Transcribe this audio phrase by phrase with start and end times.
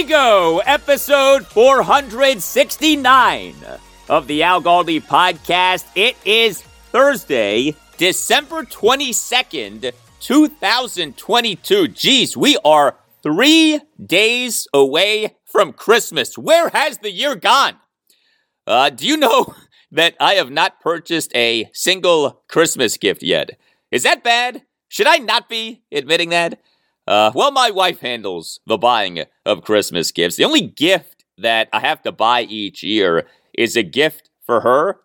[0.00, 3.54] Away go, episode 469
[4.08, 5.84] of the Al Galdi podcast.
[5.94, 11.88] It is Thursday, December 22nd, 2022.
[11.88, 16.38] Geez, we are three days away from Christmas.
[16.38, 17.76] Where has the year gone?
[18.66, 19.54] Uh, do you know
[19.92, 23.50] that I have not purchased a single Christmas gift yet?
[23.90, 24.62] Is that bad?
[24.88, 26.58] Should I not be admitting that?
[27.10, 30.36] Uh, well, my wife handles the buying of Christmas gifts.
[30.36, 35.00] The only gift that I have to buy each year is a gift for her.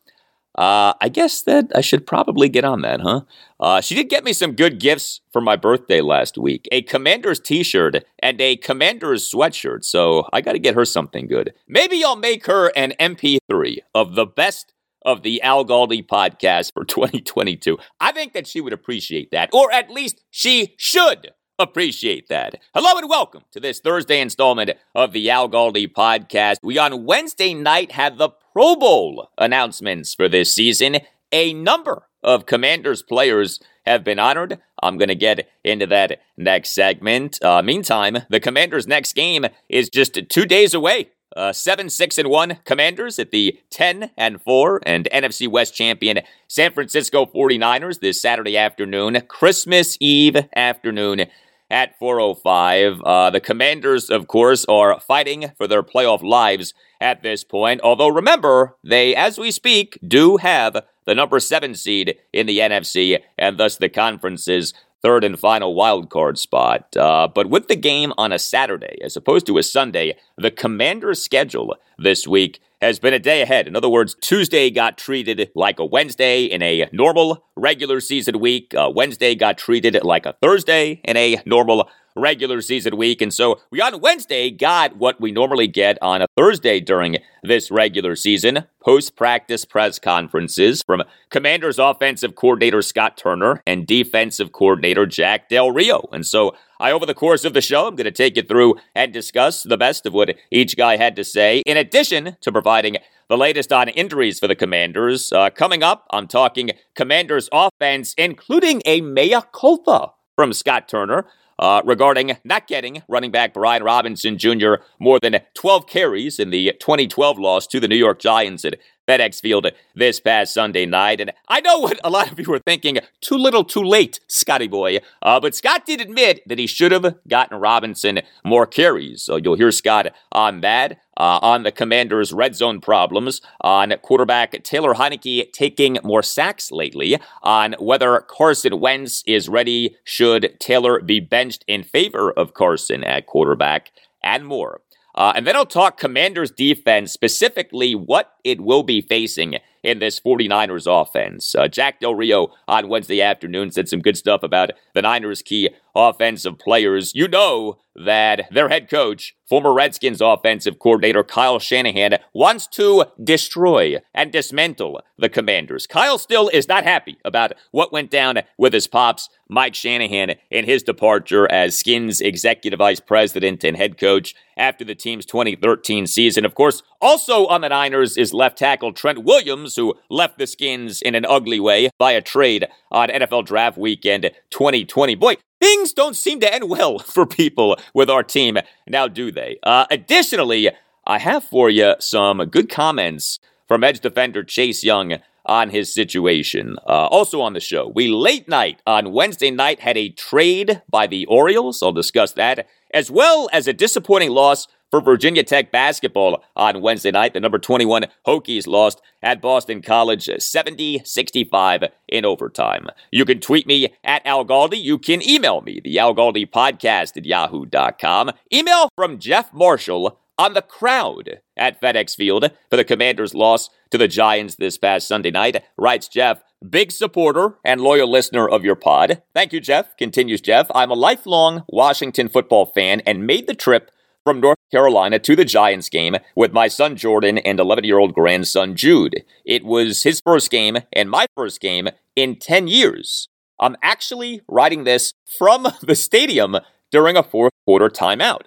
[0.55, 3.21] Uh, I guess that I should probably get on that, huh?
[3.59, 7.39] Uh, she did get me some good gifts for my birthday last week a Commander's
[7.39, 11.55] t shirt and a Commander's sweatshirt, so I got to get her something good.
[11.67, 14.73] Maybe I'll make her an MP3 of the best
[15.03, 17.79] of the Al Galdi podcast for 2022.
[17.99, 22.61] I think that she would appreciate that, or at least she should appreciate that.
[22.73, 26.57] Hello and welcome to this Thursday installment of the Al Galdi podcast.
[26.63, 30.97] We on Wednesday night had the Pro Bowl announcements for this season.
[31.31, 34.59] A number of Commanders players have been honored.
[34.81, 37.41] I'm going to get into that next segment.
[37.43, 41.11] Uh, meantime, the Commanders' next game is just two days away.
[41.35, 46.21] Uh, seven, six, and one Commanders at the 10 and 4 and NFC West champion
[46.47, 51.25] San Francisco 49ers this Saturday afternoon, Christmas Eve afternoon
[51.69, 53.01] at 405.
[53.01, 57.81] Uh, the Commanders, of course, are fighting for their playoff lives at this point.
[57.83, 63.19] Although, remember, they, as we speak, do have the number seven seed in the NFC
[63.37, 66.95] and thus the conference's third and final wild card spot.
[66.97, 71.21] Uh, but with the game on a Saturday as opposed to a Sunday, the Commanders'
[71.21, 73.67] schedule this week has been a day ahead.
[73.67, 78.73] In other words, Tuesday got treated like a Wednesday in a normal regular season week.
[78.75, 83.21] Uh, Wednesday got treated like a Thursday in a normal regular season week.
[83.21, 87.69] And so we on Wednesday got what we normally get on a Thursday during this
[87.69, 95.05] regular season post practice press conferences from Commanders offensive coordinator Scott Turner and defensive coordinator
[95.05, 96.07] Jack Del Rio.
[96.11, 98.75] And so I, over the course of the show, I'm going to take you through
[98.93, 102.97] and discuss the best of what each guy had to say, in addition to providing
[103.29, 105.31] the latest on injuries for the Commanders.
[105.31, 111.25] Uh, coming up, I'm talking Commanders offense, including a mea culpa from Scott Turner
[111.59, 114.75] uh, regarding not getting running back Brian Robinson Jr.
[114.99, 118.77] more than 12 carries in the 2012 loss to the New York Giants at
[119.07, 121.21] FedEx Field this past Sunday night.
[121.21, 124.67] And I know what a lot of you were thinking too little, too late, Scotty
[124.67, 124.99] boy.
[125.21, 129.21] Uh, but Scott did admit that he should have gotten Robinson more carries.
[129.23, 130.99] So you'll hear Scott on that.
[131.17, 137.17] Uh, on the Commanders' red zone problems, on quarterback Taylor Heinicke taking more sacks lately,
[137.41, 143.27] on whether Carson Wentz is ready, should Taylor be benched in favor of Carson at
[143.27, 143.91] quarterback,
[144.21, 144.81] and more.
[145.15, 150.19] Uh, and then I'll talk Commanders defense, specifically what it will be facing in this
[150.19, 151.55] 49ers offense.
[151.55, 155.69] Uh, Jack Del Rio on Wednesday afternoon said some good stuff about the Niners' key
[155.95, 162.67] offensive players, you know that their head coach, former Redskins offensive coordinator Kyle Shanahan, wants
[162.67, 165.87] to destroy and dismantle the Commanders.
[165.87, 170.65] Kyle still is not happy about what went down with his pops, Mike Shanahan, in
[170.65, 176.43] his departure as Skins executive vice president and head coach after the team's 2013 season.
[176.43, 181.01] Of course, also on the Niners is left tackle Trent Williams, who left the Skins
[181.01, 185.15] in an ugly way by a trade on NFL Draft Weekend 2020.
[185.15, 185.35] Boy,
[185.65, 188.57] things don't seem to end well for people with our team
[188.87, 189.57] now, do they?
[189.63, 190.69] Uh, additionally,
[191.07, 195.17] I have for you some good comments from edge defender Chase Young
[195.47, 196.75] on his situation.
[196.87, 201.07] Uh, also on the show, we late night on Wednesday night had a trade by
[201.07, 201.81] the Orioles.
[201.81, 207.11] I'll discuss that, as well as a disappointing loss for Virginia Tech basketball on Wednesday
[207.11, 207.33] night.
[207.33, 212.87] The number 21 Hokies lost at Boston College 70 65 in overtime.
[213.11, 214.81] You can tweet me at Al Galdi.
[214.81, 218.31] You can email me, the Al Galdi podcast at yahoo.com.
[218.53, 223.97] Email from Jeff Marshall on the crowd at FedEx Field for the Commanders' loss to
[223.97, 226.41] the Giants this past Sunday night, writes Jeff.
[226.69, 229.21] Big supporter and loyal listener of your pod.
[229.33, 229.97] Thank you, Jeff.
[229.97, 230.67] Continues Jeff.
[230.73, 233.91] I'm a lifelong Washington football fan and made the trip
[234.25, 238.13] from North Carolina to the Giants game with my son Jordan and 11 year old
[238.13, 239.23] grandson Jude.
[239.45, 243.27] It was his first game and my first game in 10 years.
[243.59, 246.57] I'm actually writing this from the stadium
[246.91, 248.41] during a fourth quarter timeout.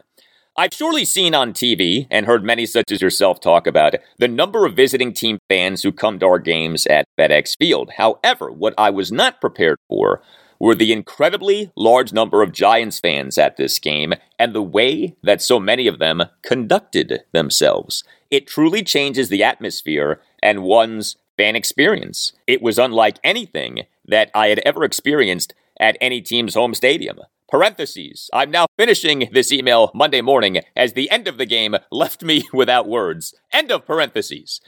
[0.57, 4.67] I've surely seen on TV and heard many such as yourself talk about the number
[4.67, 7.93] of visiting team fans who come to our games at FedEx Field.
[7.97, 10.21] However, what I was not prepared for
[10.59, 15.43] were the incredibly large number of Giants fans at this game and the way that
[15.43, 18.05] so many of them conducted themselves.
[18.31, 22.33] It truly changes the atmosphere and one's fan experience.
[22.47, 27.21] It was unlike anything that I had ever experienced at any team's home stadium.
[27.51, 28.29] Parentheses.
[28.35, 32.45] I'm now finishing this email Monday morning as the end of the game left me
[32.53, 33.35] without words.
[33.53, 34.61] End of parentheses.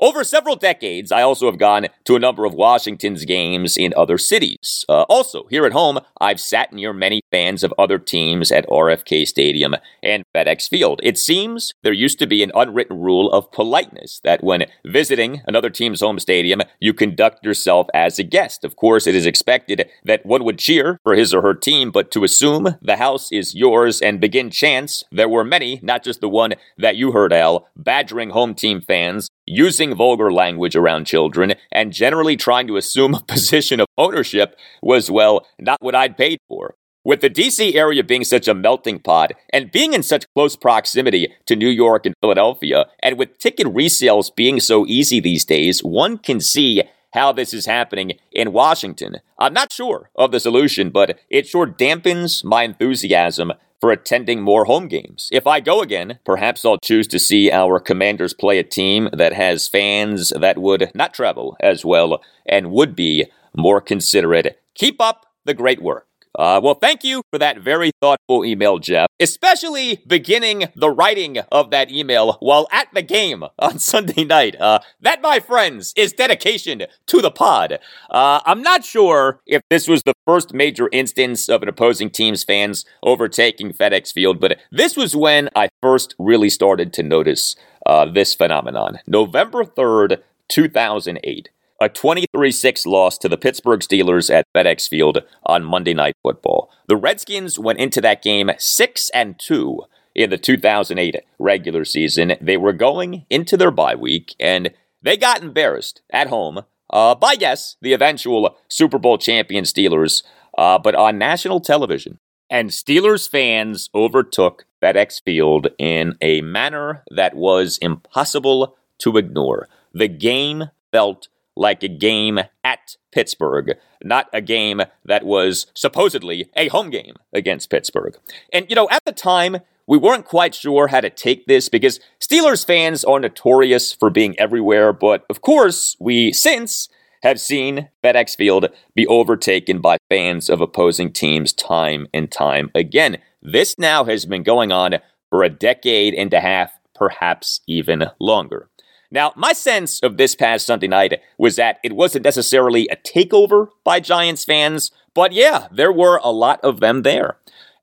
[0.00, 4.18] Over several decades, I also have gone to a number of Washington's games in other
[4.18, 4.84] cities.
[4.88, 9.24] Uh, also, here at home, I've sat near many fans of other teams at RFK
[9.24, 10.98] Stadium and FedEx Field.
[11.04, 15.70] It seems there used to be an unwritten rule of politeness that when visiting another
[15.70, 18.64] team's home stadium, you conduct yourself as a guest.
[18.64, 22.10] Of course, it is expected that one would cheer for his or her team, but
[22.10, 26.28] to assume the house is yours and begin chants, there were many, not just the
[26.28, 31.92] one that you heard, Al, badgering home team fans using vulgar language around children, and
[31.92, 36.74] generally trying to assume a position of ownership was, well, not what I'd paid for.
[37.06, 41.34] With the DC area being such a melting pot and being in such close proximity
[41.44, 46.16] to New York and Philadelphia, and with ticket resales being so easy these days, one
[46.16, 46.82] can see
[47.12, 49.16] how this is happening in Washington.
[49.38, 53.52] I'm not sure of the solution, but it sure dampens my enthusiasm
[53.84, 55.28] for attending more home games.
[55.30, 59.34] If I go again, perhaps I'll choose to see our commanders play a team that
[59.34, 64.58] has fans that would not travel as well and would be more considerate.
[64.74, 66.06] Keep up the great work.
[66.36, 71.70] Uh, well, thank you for that very thoughtful email, Jeff, especially beginning the writing of
[71.70, 74.56] that email while at the game on Sunday night.
[74.60, 77.78] Uh, that, my friends, is dedication to the pod.
[78.10, 82.42] Uh, I'm not sure if this was the first major instance of an opposing team's
[82.42, 87.54] fans overtaking FedEx Field, but this was when I first really started to notice
[87.86, 88.98] uh, this phenomenon.
[89.06, 91.50] November 3rd, 2008
[91.80, 96.70] a 23 6 loss to the Pittsburgh Steelers at FedEx Field on Monday Night Football.
[96.88, 99.82] The Redskins went into that game 6 and 2
[100.14, 102.34] in the 2008 regular season.
[102.40, 104.72] They were going into their bye week and
[105.02, 110.22] they got embarrassed at home uh, by, yes, the eventual Super Bowl champion Steelers,
[110.56, 112.18] uh, but on national television.
[112.48, 119.68] And Steelers fans overtook FedEx Field in a manner that was impossible to ignore.
[119.92, 126.68] The game felt like a game at Pittsburgh, not a game that was supposedly a
[126.68, 128.16] home game against Pittsburgh.
[128.52, 132.00] And, you know, at the time, we weren't quite sure how to take this because
[132.20, 136.88] Steelers fans are notorious for being everywhere, but of course, we since
[137.22, 143.18] have seen FedEx Field be overtaken by fans of opposing teams time and time again.
[143.42, 144.96] This now has been going on
[145.30, 148.68] for a decade and a half, perhaps even longer.
[149.14, 153.68] Now, my sense of this past Sunday night was that it wasn't necessarily a takeover
[153.84, 157.36] by Giants fans, but yeah, there were a lot of them there.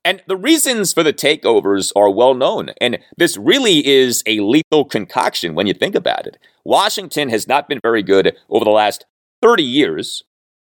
[0.04, 4.84] And the reasons for the takeovers are well known, and this really is a lethal
[4.84, 6.36] concoction when you think about it.
[6.64, 9.06] Washington has not been very good over the last
[9.40, 10.24] 30 years,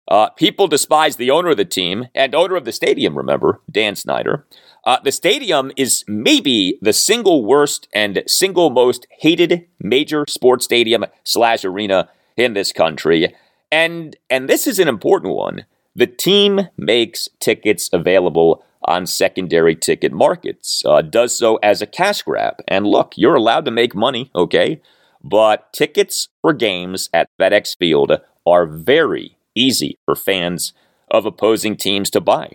[0.10, 3.96] Uh, people despise the owner of the team and owner of the stadium, remember, Dan
[3.96, 4.48] Snyder.
[4.88, 11.06] Uh, the stadium is maybe the single worst and single most hated major sports stadium
[11.26, 13.36] slash arena in this country.
[13.70, 15.66] And, and this is an important one.
[15.94, 22.22] The team makes tickets available on secondary ticket markets, uh, does so as a cash
[22.22, 22.54] grab.
[22.66, 24.82] And look, you're allowed to make money, okay?
[25.22, 30.72] But tickets for games at FedEx Field are very easy for fans
[31.12, 32.54] of opposing teams to buy.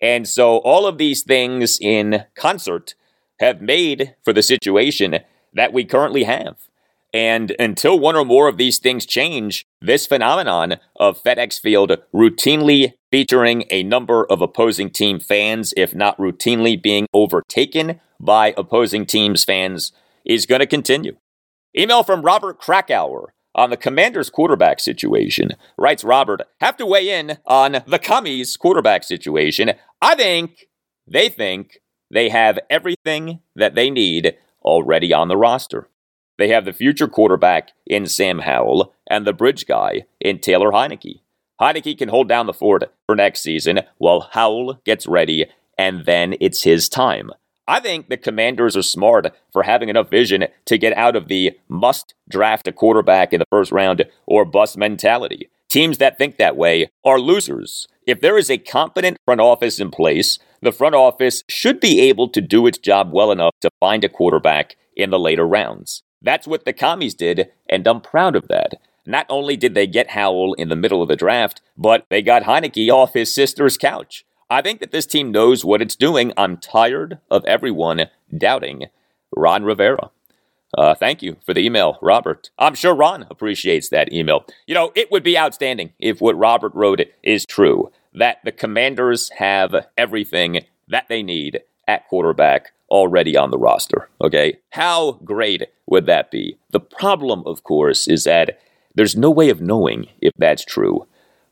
[0.00, 2.94] And so all of these things in concert
[3.38, 5.18] have made for the situation
[5.54, 6.56] that we currently have.
[7.12, 12.92] And until one or more of these things change, this phenomenon of FedEx Field routinely
[13.10, 19.44] featuring a number of opposing team fans, if not routinely being overtaken by opposing teams'
[19.44, 19.92] fans,
[20.24, 21.16] is going to continue.
[21.76, 25.50] Email from Robert Krakauer on the commander's quarterback situation.
[25.76, 29.72] Writes Robert, have to weigh in on the commies quarterback situation.
[30.00, 30.68] I think
[31.06, 35.88] they think they have everything that they need already on the roster.
[36.38, 41.20] They have the future quarterback in Sam Howell and the bridge guy in Taylor Heinicke.
[41.60, 45.44] Heinicke can hold down the fort for next season while Howell gets ready,
[45.76, 47.30] and then it's his time.
[47.70, 51.56] I think the commanders are smart for having enough vision to get out of the
[51.68, 55.48] must draft a quarterback in the first round or bust mentality.
[55.68, 57.86] Teams that think that way are losers.
[58.08, 62.28] If there is a competent front office in place, the front office should be able
[62.30, 66.02] to do its job well enough to find a quarterback in the later rounds.
[66.20, 68.80] That's what the commies did, and I'm proud of that.
[69.06, 72.42] Not only did they get Howell in the middle of the draft, but they got
[72.42, 74.24] Heinicke off his sister's couch.
[74.50, 76.32] I think that this team knows what it's doing.
[76.36, 78.86] I'm tired of everyone doubting
[79.34, 80.10] Ron Rivera.
[80.76, 82.50] Uh, thank you for the email, Robert.
[82.58, 84.44] I'm sure Ron appreciates that email.
[84.66, 89.30] You know, it would be outstanding if what Robert wrote is true that the commanders
[89.38, 94.08] have everything that they need at quarterback already on the roster.
[94.20, 94.58] Okay?
[94.70, 96.58] How great would that be?
[96.70, 98.60] The problem, of course, is that
[98.96, 101.06] there's no way of knowing if that's true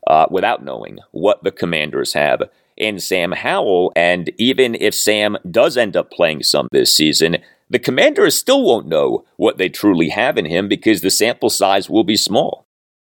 [0.05, 2.43] uh, without knowing what the commanders have
[2.79, 3.91] in Sam Howell.
[3.95, 7.37] And even if Sam does end up playing some this season,
[7.69, 11.89] the commanders still won't know what they truly have in him because the sample size
[11.89, 12.65] will be small.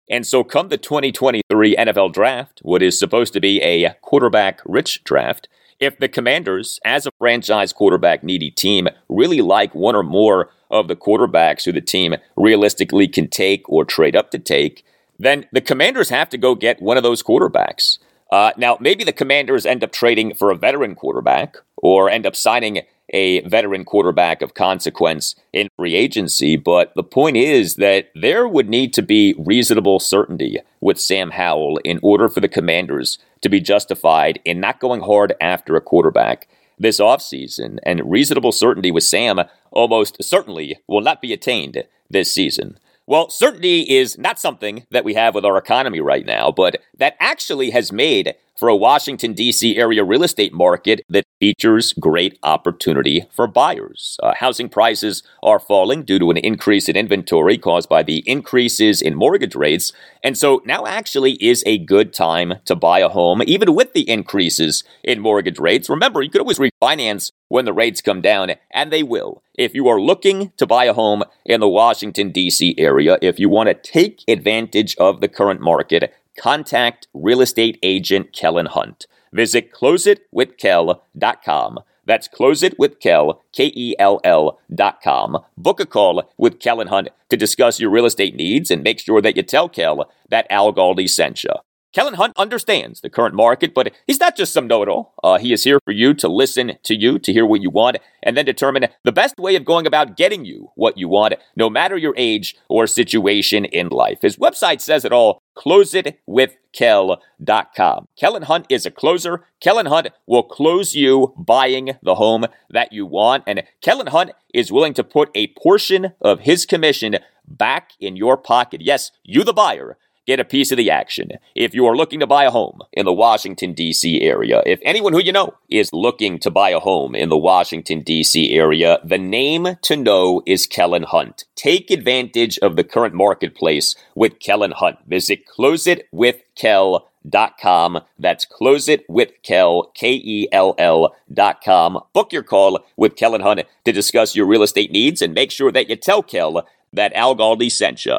[0.09, 5.03] And so, come the 2023 NFL draft, what is supposed to be a quarterback rich
[5.05, 5.49] draft,
[5.81, 10.89] if the commanders, as a franchise quarterback needy team, really like one or more of
[10.89, 14.85] the quarterbacks who the team realistically can take or trade up to take,
[15.19, 17.99] then the commanders have to go get one of those quarterbacks.
[18.33, 22.35] Uh, now, maybe the commanders end up trading for a veteran quarterback or end up
[22.35, 28.49] signing a veteran quarterback of consequence in free agency, but the point is that there
[28.49, 33.51] would need to be reasonable certainty with Sam Howell in order for the commanders to
[33.51, 36.49] be justified in not going hard after a quarterback
[36.79, 37.79] this offseason.
[37.85, 42.79] And reasonable certainty with Sam almost certainly will not be attained this season.
[43.07, 47.17] Well, certainty is not something that we have with our economy right now, but that
[47.19, 49.77] actually has made for a Washington, D.C.
[49.77, 54.17] area real estate market that features great opportunity for buyers.
[54.23, 59.03] Uh, housing prices are falling due to an increase in inventory caused by the increases
[59.03, 59.93] in mortgage rates.
[60.23, 64.09] And so now actually is a good time to buy a home, even with the
[64.09, 65.89] increases in mortgage rates.
[65.89, 69.43] Remember, you could always refinance when the rates come down, and they will.
[69.59, 72.75] If you are looking to buy a home in the Washington, D.C.
[72.79, 78.33] area, if you want to take advantage of the current market, contact real estate agent
[78.33, 79.07] Kellen Hunt.
[79.33, 81.79] Visit closeitwithkel.com.
[82.05, 85.39] That's closeitwithkel, K-E-L-L dot com.
[85.57, 89.23] Book a call with Kellen Hunt to discuss your real estate needs and make sure
[89.23, 91.53] that you tell Kel that Al Galdi sent you.
[91.93, 95.15] Kellen Hunt understands the current market, but he's not just some know it all.
[95.23, 97.99] Uh, he is here for you to listen to you, to hear what you want,
[98.23, 101.69] and then determine the best way of going about getting you what you want, no
[101.69, 104.23] matter your age or situation in life.
[104.23, 108.09] His website says it all closeitwithkel.com.
[108.17, 109.45] Kellen Hunt is a closer.
[109.61, 114.73] Kellen Hunt will close you buying the home that you want, and Kellen Hunt is
[114.73, 118.81] willing to put a portion of his commission back in your pocket.
[118.81, 121.31] Yes, you, the buyer get a piece of the action.
[121.55, 124.23] If you are looking to buy a home in the Washington, D.C.
[124.23, 128.01] area, if anyone who you know is looking to buy a home in the Washington,
[128.03, 128.53] D.C.
[128.53, 131.45] area, the name to know is Kellen Hunt.
[131.57, 134.99] Take advantage of the current marketplace with Kellen Hunt.
[135.07, 138.01] Visit closeitwithkel.com.
[138.19, 142.01] That's closeitwithkel, K-E-L-L dot com.
[142.13, 145.73] Book your call with Kellen Hunt to discuss your real estate needs and make sure
[145.73, 148.19] that you tell Kel that Al Galdi sent you.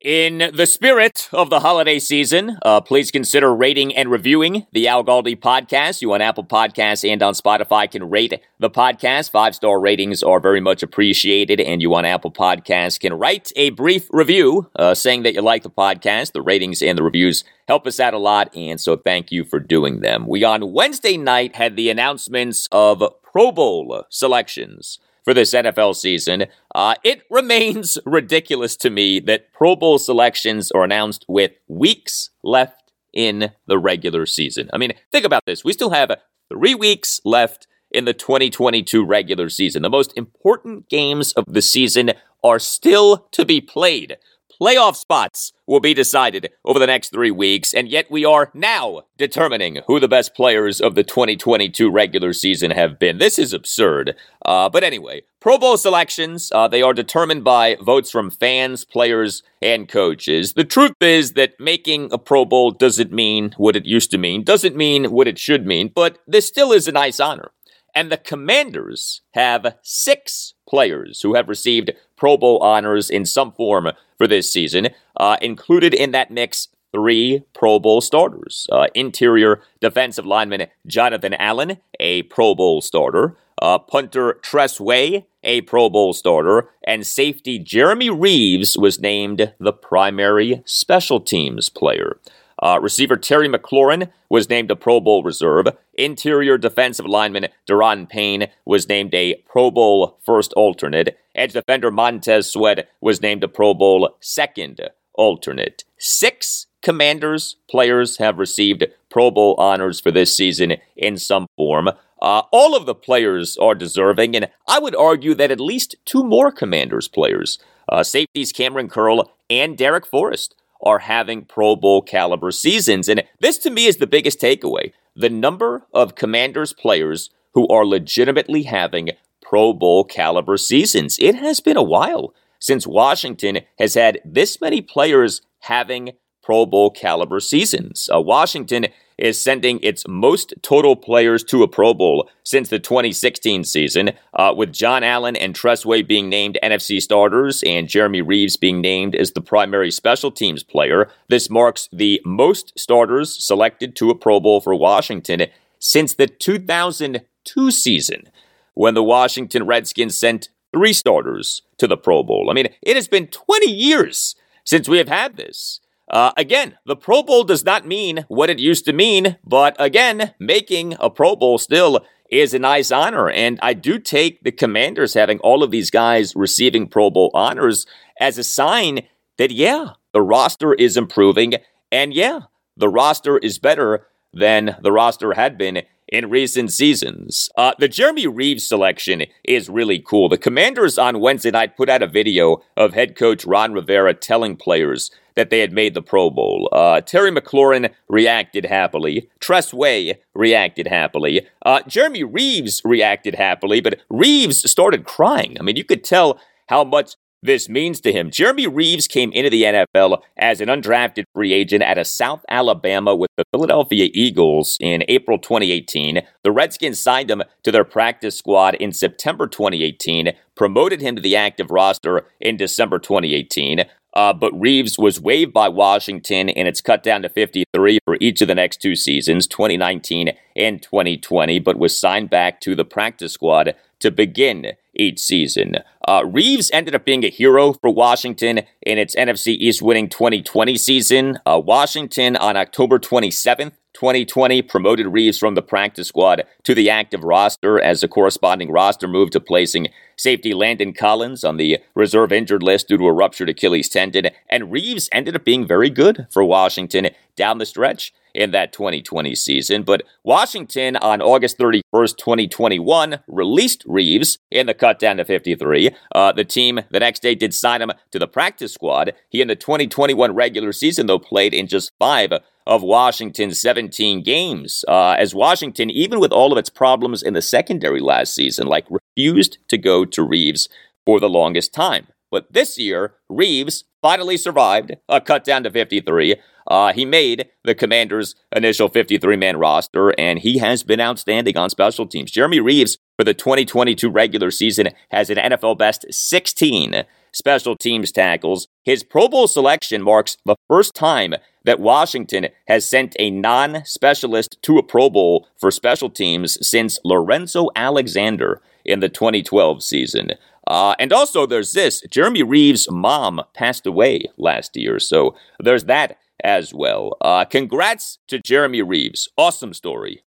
[0.00, 5.02] In the spirit of the holiday season, uh, please consider rating and reviewing the Al
[5.02, 6.02] Galdi podcast.
[6.02, 9.32] You on Apple Podcasts and on Spotify can rate the podcast.
[9.32, 13.70] Five star ratings are very much appreciated, and you on Apple Podcasts can write a
[13.70, 16.30] brief review uh, saying that you like the podcast.
[16.30, 19.58] The ratings and the reviews help us out a lot, and so thank you for
[19.58, 20.28] doing them.
[20.28, 26.46] We on Wednesday night had the announcements of Pro Bowl selections for this NFL season.
[26.74, 32.92] Uh, it remains ridiculous to me that Pro Bowl selections are announced with weeks left
[33.12, 34.70] in the regular season.
[34.72, 35.64] I mean, think about this.
[35.64, 36.12] We still have
[36.52, 39.82] three weeks left in the 2022 regular season.
[39.82, 42.12] The most important games of the season
[42.44, 44.18] are still to be played.
[44.60, 49.02] Playoff spots will be decided over the next three weeks, and yet we are now
[49.18, 53.18] determining who the best players of the 2022 regular season have been.
[53.18, 54.16] This is absurd.
[54.44, 59.42] Uh, but anyway, Pro Bowl selections, uh, they are determined by votes from fans, players,
[59.60, 60.54] and coaches.
[60.54, 64.42] The truth is that making a Pro Bowl doesn't mean what it used to mean,
[64.42, 67.50] doesn't mean what it should mean, but this still is a nice honor.
[67.94, 73.88] And the Commanders have six players who have received Pro Bowl honors in some form
[74.18, 74.88] for this season.
[75.16, 78.66] Uh, included in that mix, three Pro Bowl starters.
[78.70, 83.36] Uh, interior defensive lineman Jonathan Allen, a Pro Bowl starter.
[83.60, 86.70] Uh, punter Tress Way, a Pro Bowl starter.
[86.84, 92.20] And safety Jeremy Reaves was named the primary special teams player.
[92.60, 95.66] Uh, receiver Terry McLaurin was named a Pro Bowl reserve.
[95.94, 101.18] Interior defensive lineman Da'Ron Payne was named a Pro Bowl first alternate.
[101.34, 104.80] Edge defender Montez Sweat was named a Pro Bowl second
[105.14, 105.84] alternate.
[105.98, 111.88] Six Commanders players have received Pro Bowl honors for this season in some form.
[112.20, 116.24] Uh, all of the players are deserving, and I would argue that at least two
[116.24, 122.50] more Commanders players, uh, safeties Kamren Curl and Darrick Forrest, are having Pro Bowl caliber
[122.50, 123.08] seasons.
[123.08, 127.84] And this to me is the biggest takeaway the number of Commanders players who are
[127.84, 129.10] legitimately having
[129.42, 131.18] Pro Bowl caliber seasons.
[131.18, 136.90] It has been a while since Washington has had this many players having Pro Bowl
[136.90, 138.08] caliber seasons.
[138.14, 138.86] Uh, Washington
[139.18, 144.54] is sending its most total players to a Pro Bowl since the 2016 season, uh,
[144.56, 149.14] with John Allen and Tress Way being named NFC starters and Jeremy Reaves being named
[149.14, 151.10] as the primary special teams player.
[151.28, 155.46] This marks the most starters selected to a Pro Bowl for Washington
[155.78, 158.28] since the 2002 season,
[158.74, 162.48] when the Washington Redskins sent three starters to the Pro Bowl.
[162.50, 165.80] I mean, it has been 20 years since we have had this.
[166.10, 170.34] Uh, again, the Pro Bowl does not mean what it used to mean, but again,
[170.38, 173.28] making a Pro Bowl still is a nice honor.
[173.30, 177.86] And I do take the Commanders having all of these guys receiving Pro Bowl honors
[178.20, 179.00] as a sign
[179.36, 181.54] that, yeah, the roster is improving.
[181.92, 182.40] And yeah,
[182.76, 187.50] the roster is better than the roster had been in recent seasons.
[187.56, 190.28] Uh, the Jeremy Reaves selection is really cool.
[190.28, 194.56] The Commanders on Wednesday night put out a video of head coach Ron Rivera telling
[194.56, 196.68] players that they had made the Pro Bowl.
[196.72, 199.30] Uh, Terry McLaurin reacted happily.
[199.38, 201.46] Tress Way reacted happily.
[201.64, 205.56] Uh, Jeremy Reaves reacted happily, but Reaves started crying.
[205.58, 208.30] I mean, you could tell how much this means to him.
[208.30, 213.14] Jeremy Reaves came into the NFL as an undrafted free agent out of South Alabama
[213.14, 216.20] with the Philadelphia Eagles in April 2018.
[216.42, 221.36] The Redskins signed him to their practice squad in September 2018, promoted him to the
[221.36, 223.84] active roster in December 2018.
[224.14, 228.42] Uh, but Reaves was waived by Washington, and it's cut down to 53 for each
[228.42, 233.34] of the next two seasons, 2019 and 2020, but was signed back to the practice
[233.34, 235.76] squad to begin each season.
[236.06, 240.76] Uh, Reaves ended up being a hero for Washington in its NFC East winning 2020
[240.76, 241.38] season.
[241.46, 247.24] Uh, Washington on October 27th 2020 promoted Reaves from the practice squad to the active
[247.24, 252.62] roster as the corresponding roster moved to placing safety Landon Collins on the reserve injured
[252.62, 254.28] list due to a ruptured Achilles tendon.
[254.48, 259.34] And Reaves ended up being very good for Washington down the stretch in that 2020
[259.34, 259.82] season.
[259.82, 265.90] But Washington on August 31st, 2021, released Reaves in the cut down to 53.
[266.14, 269.12] Uh, the team the next day did sign him to the practice squad.
[269.28, 272.32] He in the 2021 regular season, though, played in just five
[272.66, 277.42] of Washington's 17 games, uh, as Washington, even with all of its problems in the
[277.42, 280.68] secondary last season, like refused to go to Reaves
[281.06, 282.08] for the longest time.
[282.30, 286.36] But this year, Reaves finally survived a cut down to 53.
[286.66, 291.70] Uh, he made the Commanders' initial 53 man roster, and he has been outstanding on
[291.70, 292.30] special teams.
[292.30, 297.02] Jeremy Reaves, for the 2022 regular season, has an NFL best 16
[297.32, 298.68] special teams tackles.
[298.84, 304.56] His Pro Bowl selection marks the first time that Washington has sent a non specialist
[304.62, 310.32] to a Pro Bowl for special teams since Lorenzo Alexander in the 2012 season.
[310.68, 316.18] Uh, and also, there's this Jeremy Reaves' mom passed away last year, so there's that
[316.44, 317.16] as well.
[317.20, 319.28] Uh, congrats to Jeremy Reaves.
[319.36, 320.22] Awesome story.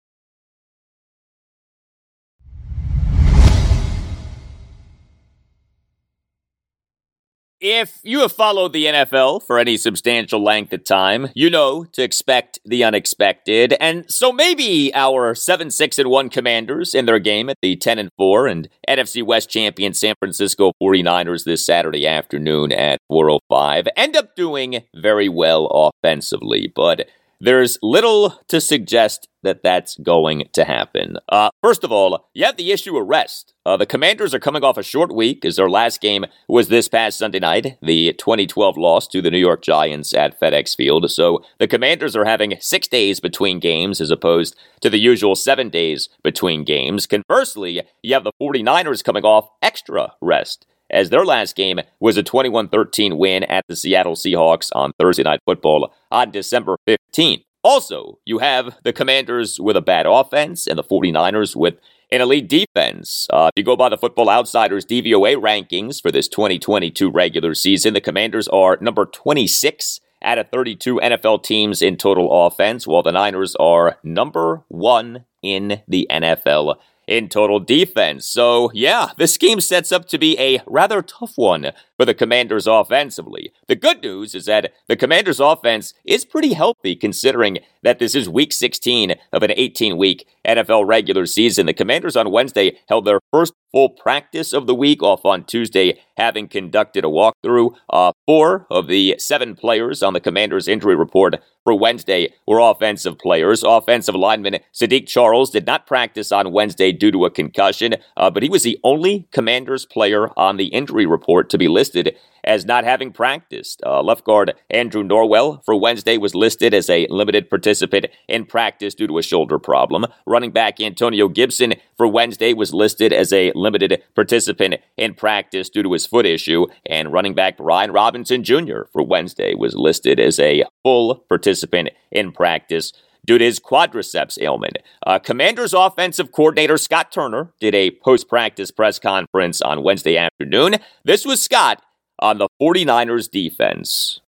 [7.59, 12.03] If you have followed the NFL for any substantial length of time, you know to
[12.03, 13.73] expect the unexpected.
[13.79, 17.97] And so maybe our 7 6 and 1 commanders in their game at the 10
[17.97, 24.15] and 4 and NFC West champion San Francisco 49ers this Saturday afternoon at 405 end
[24.15, 26.71] up doing very well offensively.
[26.75, 31.17] But there's little to suggest that that's going to happen.
[31.29, 33.53] Uh, first of all, you have the issue of rest.
[33.65, 36.87] Uh, the Commanders are coming off a short week as their last game was this
[36.87, 41.09] past Sunday night, the 2012 loss to the New York Giants at FedEx Field.
[41.11, 45.69] So the Commanders are having six days between games as opposed to the usual seven
[45.69, 47.07] days between games.
[47.07, 52.23] Conversely, you have the 49ers coming off extra rest as their last game was a
[52.23, 57.43] 21 13 win at the Seattle Seahawks on Thursday Night Football on December 15th.
[57.63, 61.75] Also, you have the Commanders with a bad offense and the 49ers with
[62.11, 63.27] an elite defense.
[63.31, 67.93] Uh, if you go by the Football Outsiders DVOA rankings for this 2022 regular season,
[67.93, 73.11] the Commanders are number 26 out of 32 NFL teams in total offense, while the
[73.11, 78.27] Niners are number one in the NFL in total defense.
[78.27, 82.67] So, yeah, this scheme sets up to be a rather tough one for the Commanders
[82.67, 83.51] offensively.
[83.67, 88.29] The good news is that the Commanders offense is pretty healthy considering that this is
[88.29, 91.65] week 16 of an 18 week NFL regular season.
[91.65, 95.99] The Commanders on Wednesday held their first full practice of the week off on Tuesday,
[96.15, 97.75] having conducted a walkthrough.
[97.89, 103.19] Uh, four of the seven players on the Commanders injury report for Wednesday were offensive
[103.19, 103.63] players.
[103.63, 108.41] Offensive lineman Saahdiq Charles did not practice on Wednesday due to a concussion, uh, but
[108.41, 112.65] he was the only Commanders player on the injury report to be listed listed as
[112.65, 113.81] not having practiced.
[113.85, 118.93] Uh, left guard Andrew Norwell for Wednesday was listed as a limited participant in practice
[118.93, 120.05] due to a shoulder problem.
[120.25, 125.83] Running back Antonio Gibson for Wednesday was listed as a limited participant in practice due
[125.83, 126.65] to his foot issue.
[126.85, 128.83] And running back Brian Robinson Jr.
[128.91, 132.91] for Wednesday was listed as a full participant in practice
[133.27, 134.77] due to his quadriceps ailment.
[135.05, 140.77] Uh, Commanders offensive coordinator Scott Turner did a post practice press conference on Wednesday afternoon.
[141.03, 141.83] This was Scott
[142.19, 144.21] on the 49ers defense.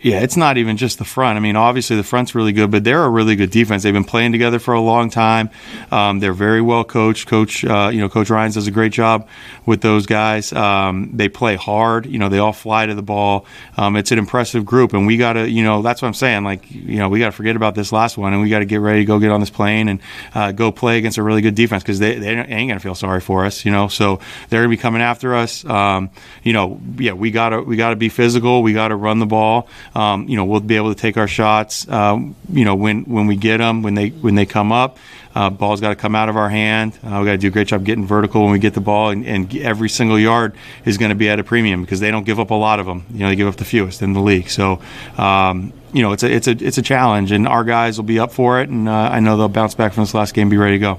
[0.00, 1.38] Yeah, it's not even just the front.
[1.38, 3.82] I mean, obviously the front's really good, but they're a really good defense.
[3.84, 5.48] They've been playing together for a long time.
[5.90, 7.26] Um, they're very well coached.
[7.26, 9.26] Coach, uh, you know, Coach Ryan does a great job
[9.64, 10.52] with those guys.
[10.52, 12.04] Um, they play hard.
[12.04, 13.46] You know, they all fly to the ball.
[13.78, 16.44] Um, it's an impressive group, and we got to, you know, that's what I'm saying.
[16.44, 18.66] Like, you know, we got to forget about this last one, and we got to
[18.66, 20.00] get ready to go get on this plane and
[20.34, 23.22] uh, go play against a really good defense because they, they ain't gonna feel sorry
[23.22, 23.64] for us.
[23.64, 25.64] You know, so they're gonna be coming after us.
[25.64, 26.10] Um,
[26.42, 28.62] you know, yeah, we gotta we gotta be physical.
[28.62, 31.88] We gotta run the ball um, you know, we'll be able to take our shots.
[31.88, 34.98] Um, you know, when when we get them, when they when they come up,
[35.34, 36.98] uh, ball's got to come out of our hand.
[37.04, 39.10] Uh, we got to do a great job getting vertical when we get the ball,
[39.10, 40.54] and, and every single yard
[40.84, 42.86] is going to be at a premium because they don't give up a lot of
[42.86, 43.04] them.
[43.10, 44.48] You know, they give up the fewest in the league.
[44.48, 44.80] So.
[45.16, 48.18] Um, you know, it's a it's a it's a challenge, and our guys will be
[48.18, 50.56] up for it, and uh, I know they'll bounce back from this last game, be
[50.56, 50.98] ready to go.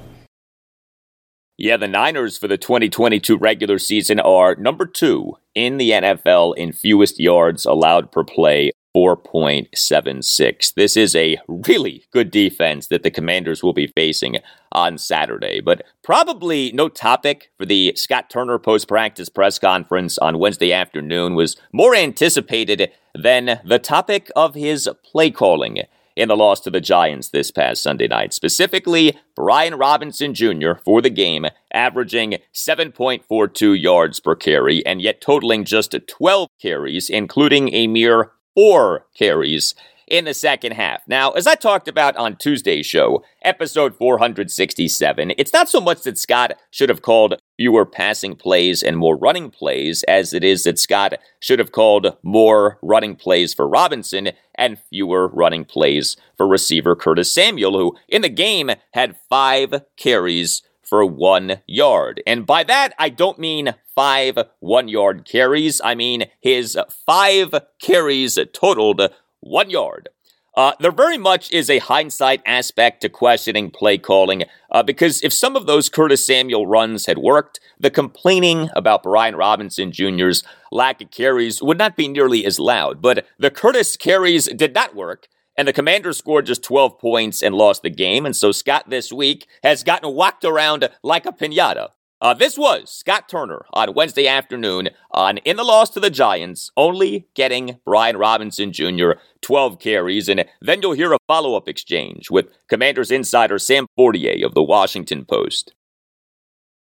[1.57, 6.73] Yeah, the Niners for the 2022 regular season are number two in the NFL in
[6.73, 10.73] fewest yards allowed per play 4.76.
[10.73, 14.37] This is a really good defense that the Commanders will be facing
[14.71, 20.39] on Saturday, but probably no topic for the Scott Turner post practice press conference on
[20.39, 25.79] Wednesday afternoon was more anticipated than the topic of his play calling
[26.15, 28.33] in the loss to the Giants this past Sunday night.
[28.33, 30.75] Specifically, Brian Robinson Jr.
[30.83, 37.73] for the game, averaging 7.42 yards per carry and yet totaling just 12 carries, including
[37.73, 39.75] a mere four carries
[40.07, 41.01] in the second half.
[41.07, 46.17] Now, as I talked about on Tuesday's show, episode 467, it's not so much that
[46.17, 50.79] Scott should have called fewer passing plays and more running plays as it is that
[50.79, 56.95] Scott should have called more running plays for Robinson and fewer running plays for receiver
[56.95, 62.21] Curtis Samuel, who in the game had five carries for one yard.
[62.25, 65.81] And by that, I don't mean five one yard carries.
[65.83, 69.01] I mean his five carries totaled
[69.39, 70.09] one yard.
[70.55, 75.33] Uh, there very much is a hindsight aspect to questioning play calling uh, because if
[75.33, 81.01] some of those Curtis Samuel runs had worked, the complaining about Brian Robinson Jr.'s lack
[81.01, 83.01] of carries would not be nearly as loud.
[83.01, 87.55] But the Curtis carries did not work, and the Commanders scored just 12 points and
[87.55, 88.25] lost the game.
[88.25, 91.89] And so Scott this week has gotten whacked around like a pinata.
[92.21, 96.71] Uh, this was Scott Turner on Wednesday afternoon on In the Loss to the Giants,
[96.77, 99.11] only getting Brian Robinson Jr.
[99.41, 100.29] 12 carries.
[100.29, 104.63] And then you'll hear a follow up exchange with Commanders insider Sam Fortier of the
[104.63, 105.73] Washington Post.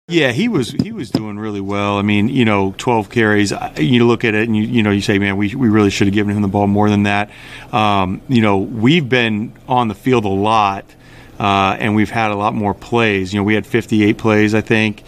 [0.08, 1.98] Yeah, he was he was doing really well.
[1.98, 3.52] I mean, you know, 12 carries.
[3.76, 6.06] You look at it and you you know you say, man, we, we really should
[6.06, 7.32] have given him the ball more than that.
[7.72, 10.84] Um, you know, we've been on the field a lot,
[11.40, 13.34] uh, and we've had a lot more plays.
[13.34, 15.02] You know, we had 58 plays, I think.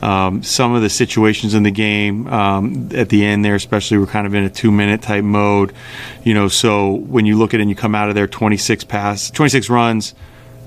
[0.00, 4.06] Um, some of the situations in the game um, at the end there, especially, we're
[4.06, 5.74] kind of in a two-minute type mode.
[6.22, 8.84] You know, so when you look at it and you come out of there, 26
[8.84, 10.14] pass, 26 runs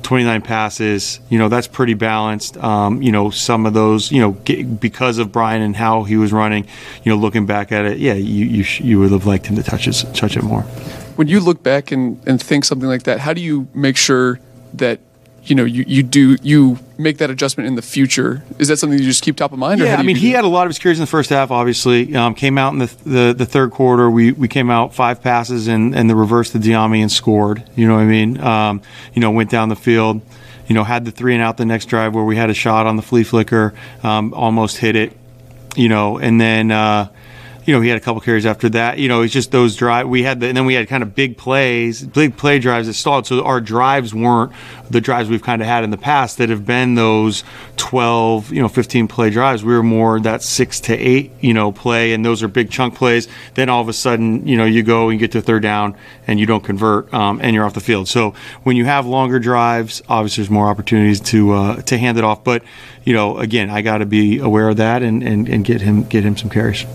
[0.07, 1.19] 29 passes.
[1.27, 2.55] You know, that's pretty balanced.
[2.55, 6.15] Um, you know, some of those, you know, get, because of Brian and how he
[6.15, 6.65] was running,
[7.03, 9.57] you know, looking back at it, yeah, you you, sh- you would have liked him
[9.57, 10.61] to touch it, touch it more.
[11.17, 14.39] When you look back and, and think something like that, how do you make sure
[14.75, 15.01] that
[15.43, 18.43] you know you, you do you make that adjustment in the future?
[18.59, 20.37] Is that something you just keep top of mind yeah i mean he that?
[20.37, 22.15] had a lot of his carries in the first half obviously.
[22.15, 24.09] Um, came out in the, the, the third quarter.
[24.09, 27.63] We we came out five passes and and the reverse to Dyami and scored.
[27.75, 28.39] You know what i mean?
[28.39, 28.81] Um,
[29.13, 30.21] you know went down the field
[30.67, 32.85] you know had the three and out the next drive where we had a shot
[32.85, 35.15] on the flea flicker um, almost hit it
[35.75, 37.07] you know and then uh,
[37.67, 38.97] you know, he had a couple carries after that.
[38.97, 40.07] You know, it's just those drive.
[40.07, 42.93] We had the, and then we had kind of big plays, big play drives that
[42.93, 43.27] stalled.
[43.27, 44.53] So our drives weren't
[44.89, 47.43] the drives we've kind of had in the past that have been those
[47.75, 49.65] 12, you know, 15 play drives.
[49.65, 52.95] We were more that six to eight, you know, play, and those are big chunk
[52.95, 53.27] plays.
[53.55, 56.39] Then all of a sudden, you know, you go and get to third down and
[56.39, 58.07] you don't convert, um, and you're off the field.
[58.07, 62.23] So when you have longer drives, obviously there's more opportunities to uh, to hand it
[62.23, 62.45] off.
[62.45, 62.63] But
[63.03, 66.03] you know, again, I got to be aware of that and, and, and get him
[66.03, 66.85] get him some carries.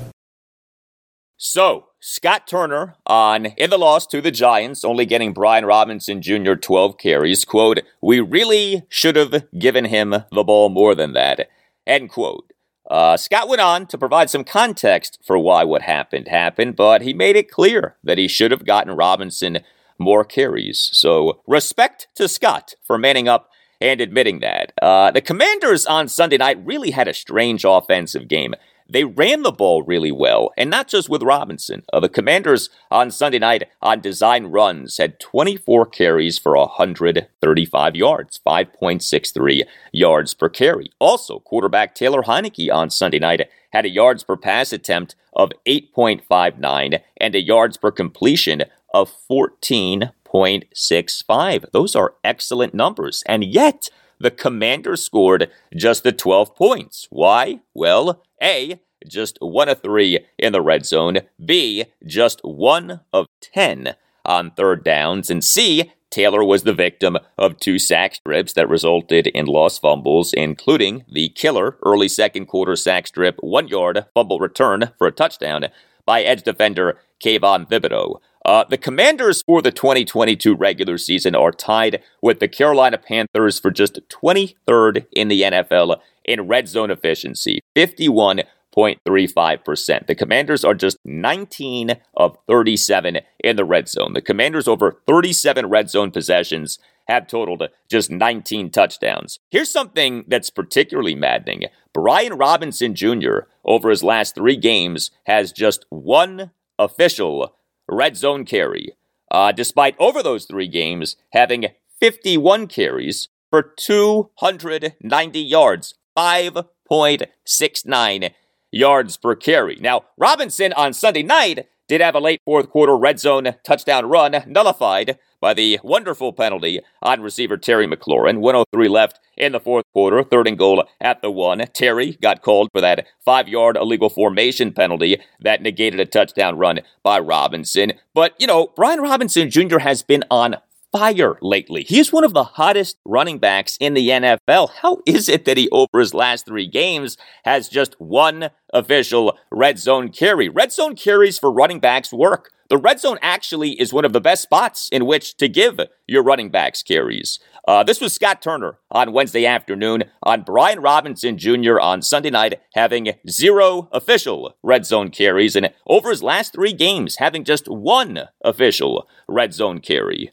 [1.44, 6.54] So, Scott Turner on in the loss to the Giants, only getting Brian Robinson Jr.
[6.54, 7.44] 12 carries.
[7.44, 11.48] Quote, We really should have given him the ball more than that.
[11.84, 12.52] End quote.
[12.88, 17.12] Uh, Scott went on to provide some context for why what happened happened, but he
[17.12, 19.64] made it clear that he should have gotten Robinson
[19.98, 20.90] more carries.
[20.92, 23.50] So, respect to Scott for manning up
[23.80, 24.72] and admitting that.
[24.80, 28.54] Uh, the Commanders on Sunday night really had a strange offensive game.
[28.92, 31.82] They ran the ball really well, and not just with Robinson.
[31.90, 38.38] Uh, the Commanders on Sunday night on design runs had 24 carries for 135 yards,
[38.46, 40.90] 5.63 yards per carry.
[40.98, 47.00] Also, quarterback Taylor Heinicke on Sunday night had a yards per pass attempt of 8.59
[47.16, 51.70] and a yards per completion of 14.65.
[51.72, 53.88] Those are excellent numbers, and yet
[54.22, 57.08] the Commanders scored just the 12 points.
[57.10, 57.60] Why?
[57.74, 61.18] Well, A, just one of three in the red zone.
[61.44, 65.28] B, just one of 10 on third downs.
[65.28, 70.32] And C, Taylor was the victim of two sack strips that resulted in lost fumbles,
[70.32, 75.66] including the killer early second quarter sack strip, one yard fumble return for a touchdown
[76.06, 78.20] by edge defender Kayvon Thibodeaux.
[78.44, 83.70] Uh, the Commanders for the 2022 regular season are tied with the Carolina Panthers for
[83.70, 90.06] just 23rd in the NFL in red zone efficiency, 51.35%.
[90.06, 94.12] The Commanders are just 19 of 37 in the red zone.
[94.12, 99.38] The Commanders over 37 red zone possessions have totaled just 19 touchdowns.
[99.50, 101.66] Here's something that's particularly maddening.
[101.92, 107.54] Brian Robinson Jr., over his last three games, has just one official
[107.88, 108.92] red zone carry,
[109.30, 111.68] uh, despite over those three games having
[112.00, 118.30] 51 carries for 290 yards, 5.69
[118.70, 119.76] yards per carry.
[119.80, 124.42] Now, Robinson on Sunday night did have a late fourth quarter red zone touchdown run
[124.46, 128.38] nullified by the wonderful penalty on receiver Terry McLaurin.
[128.38, 131.62] 103 left in the fourth quarter, third and goal at the one.
[131.74, 136.80] Terry got called for that five yard illegal formation penalty that negated a touchdown run
[137.02, 137.92] by Robinson.
[138.14, 139.80] But, you know, Brian Robinson Jr.
[139.80, 140.56] has been on
[140.92, 141.84] fire lately.
[141.84, 144.70] He's one of the hottest running backs in the NFL.
[144.82, 149.78] How is it that he, over his last three games, has just one official red
[149.78, 150.48] zone carry?
[150.48, 152.50] Red zone carries for running backs work.
[152.68, 156.22] The red zone actually is one of the best spots in which to give your
[156.22, 157.38] running backs carries.
[157.68, 161.78] Uh, this was Scott Turner on Wednesday afternoon on Brian Robinson Jr.
[161.80, 167.16] on Sunday night having zero official red zone carries and over his last three games
[167.16, 170.32] having just one official red zone carry.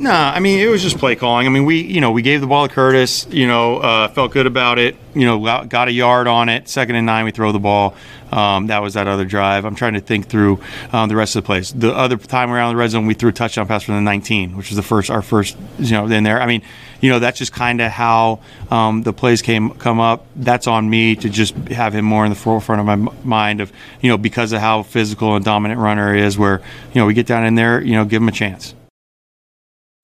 [0.00, 1.46] Nah, I mean it was just play calling.
[1.46, 3.26] I mean we, you know, we gave the ball to Curtis.
[3.28, 4.96] You know, uh, felt good about it.
[5.14, 6.70] You know, got, a yard on it.
[6.70, 7.94] Second and nine, we throw the ball.
[8.32, 9.66] Um, that was that other drive.
[9.66, 10.62] I'm trying to think through
[10.94, 11.74] um, the rest of the plays.
[11.74, 14.56] The other time around the red zone, we threw a touchdown pass from the 19,
[14.56, 16.40] which was the first, our first, you know, in there.
[16.40, 16.62] I mean,
[17.02, 20.24] you know, that's just kind of how um, the plays came come up.
[20.34, 23.70] That's on me to just have him more in the forefront of my mind of,
[24.00, 26.38] you know, because of how physical and dominant runner he is.
[26.38, 26.62] Where
[26.94, 28.74] you know we get down in there, you know, give him a chance.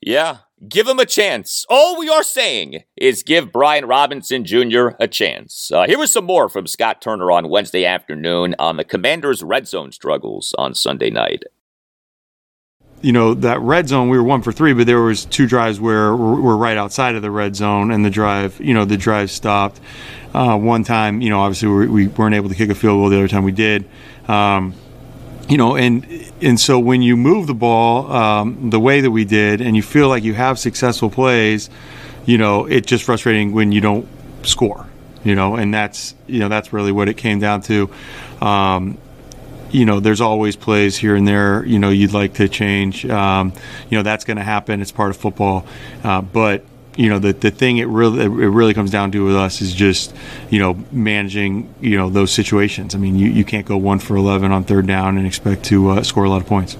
[0.00, 1.64] Yeah, give him a chance.
[1.68, 4.90] All we are saying is give Brian Robinson Jr.
[5.00, 5.70] a chance.
[5.72, 9.66] Uh, here was some more from Scott Turner on Wednesday afternoon on the Commanders' red
[9.66, 11.44] zone struggles on Sunday night.
[13.02, 15.78] You know that red zone, we were one for three, but there was two drives
[15.78, 19.30] where we're right outside of the red zone, and the drive, you know, the drive
[19.30, 19.80] stopped.
[20.34, 23.08] Uh, one time, you know, obviously we, we, weren't able to kick a field goal.
[23.08, 23.88] The other time we did.
[24.28, 24.74] Um,
[25.48, 26.06] you know, and
[26.42, 29.82] and so when you move the ball um, the way that we did, and you
[29.82, 31.70] feel like you have successful plays,
[32.24, 34.08] you know, it's just frustrating when you don't
[34.42, 34.86] score.
[35.24, 37.90] You know, and that's you know that's really what it came down to.
[38.40, 38.98] Um,
[39.70, 41.64] you know, there's always plays here and there.
[41.64, 43.04] You know, you'd like to change.
[43.06, 43.52] Um,
[43.90, 44.80] you know, that's going to happen.
[44.80, 45.66] It's part of football,
[46.04, 46.64] uh, but
[46.96, 49.74] you know the the thing it really it really comes down to with us is
[49.74, 50.14] just
[50.50, 52.94] you know managing you know those situations.
[52.94, 55.90] I mean, you, you can't go one for eleven on third down and expect to
[55.90, 56.76] uh, score a lot of points.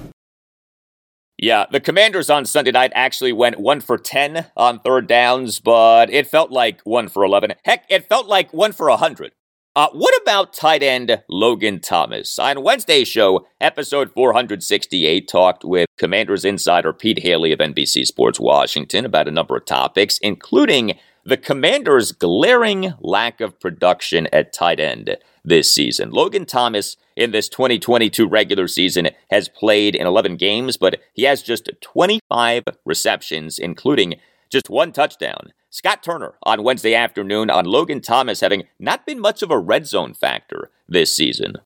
[1.39, 6.09] Yeah, the Commanders on Sunday night actually went one for 10 on third downs, but
[6.09, 7.53] it felt like one for 11.
[7.63, 9.33] Heck, it felt like one for 100.
[9.77, 12.39] Uh, what about tight end Logan Thomas?
[12.39, 19.05] On Wednesday's show, episode 468, talked with Commanders insider Pete Hailey of NBC Sports Washington
[19.05, 25.15] about a number of topics, including the Commanders' glaring lack of production at tight end
[25.45, 26.09] this season.
[26.09, 31.43] Logan Thomas in this 2022 regular season has played in 11 games, but he has
[31.43, 34.15] just 25 receptions, including
[34.49, 35.53] just one touchdown.
[35.69, 39.85] Scott Turner on Wednesday afternoon on Logan Thomas having not been much of a red
[39.85, 41.57] zone factor this season.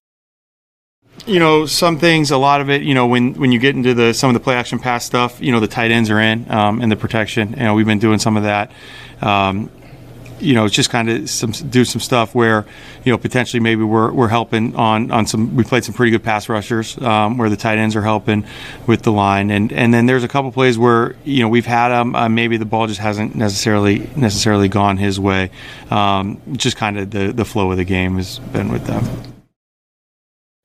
[1.26, 3.94] You know, some things, a lot of it, you know, when, when you get into
[3.94, 6.50] the some of the play action pass stuff, you know, the tight ends are in
[6.50, 7.52] um, and the protection.
[7.52, 8.72] You know, we've been doing some of that.
[9.22, 9.70] Um,
[10.42, 12.66] you know, it's just kind of some do some stuff where,
[13.04, 15.56] you know, potentially maybe we're, we're helping on, on some.
[15.56, 18.46] We played some pretty good pass rushers um, where the tight ends are helping
[18.88, 21.90] with the line, and and then there's a couple plays where you know we've had
[21.90, 22.16] them.
[22.16, 25.52] Uh, maybe the ball just hasn't necessarily necessarily gone his way.
[25.90, 29.04] Um, just kind of the the flow of the game has been with them.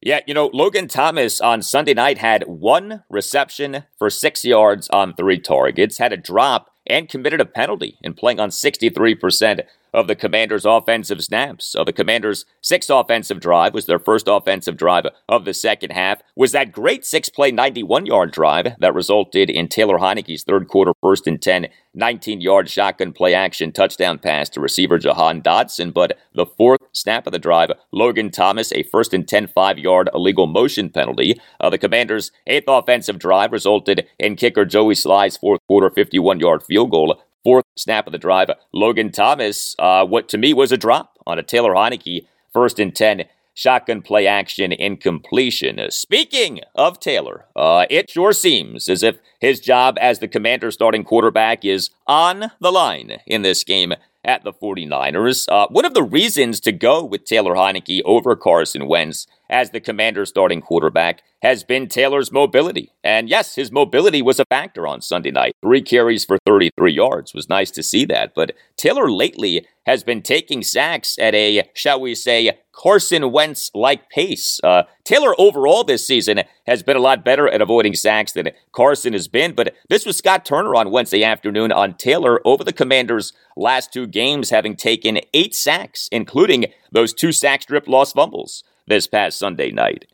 [0.02, 5.14] Yeah, you know, Logan Thomas on Sunday night had one reception for six yards on
[5.14, 10.14] three targets, had a drop and committed a penalty in playing on 63% of the
[10.14, 11.66] Commanders' offensive snaps.
[11.66, 16.22] So the Commanders' sixth offensive drive was their first offensive drive of the second half.
[16.34, 21.40] Was that great six-play, 91-yard drive that resulted in Taylor Heinicke's third quarter first and
[21.40, 25.92] 10, 19-yard shotgun play action touchdown pass to receiver Jahan Dotson.
[25.94, 30.46] But the fourth snap of the drive, Logan Thomas, a first and 10, five-yard illegal
[30.46, 31.40] motion penalty.
[31.60, 36.90] Uh, the Commanders' eighth offensive drive resulted in kicker Joey Slye's fourth quarter 51-yard field
[36.90, 38.50] goal fourth snap of the drive.
[38.72, 42.92] Logan Thomas, uh, what to me was a drop on a Taylor Heinicke first and
[42.92, 43.22] 10
[43.54, 45.78] shotgun play action incompletion.
[45.90, 51.04] Speaking of Taylor, uh, it sure seems as if his job as the commander starting
[51.04, 53.92] quarterback is on the line in this game
[54.24, 55.46] at the 49ers.
[55.48, 59.80] Uh, one of the reasons to go with Taylor Heinicke over Carson Wentz as the
[59.80, 62.92] commander starting quarterback has been Taylor's mobility.
[63.04, 65.54] And yes, his mobility was a factor on Sunday night.
[65.62, 68.34] Three carries for 33 yards was nice to see that.
[68.34, 74.10] But Taylor lately has been taking sacks at a, shall we say, Carson Wentz like
[74.10, 74.58] pace.
[74.64, 79.12] Uh, Taylor overall this season has been a lot better at avoiding sacks than Carson
[79.12, 79.54] has been.
[79.54, 84.06] But this was Scott Turner on Wednesday afternoon on Taylor over the Commanders' last two
[84.06, 89.70] games, having taken eight sacks, including those two sack strip lost fumbles this past Sunday
[89.70, 90.06] night.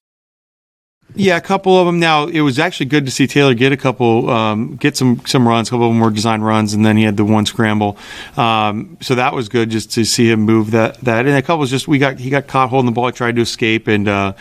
[1.14, 2.00] Yeah, a couple of them.
[2.00, 5.46] Now it was actually good to see Taylor get a couple, um, get some some
[5.46, 5.68] runs.
[5.68, 7.98] A couple of them were runs, and then he had the one scramble.
[8.36, 11.26] Um, so that was good just to see him move that that.
[11.26, 13.36] And a couple was just we got he got caught holding the ball, he tried
[13.36, 14.32] to escape, and uh,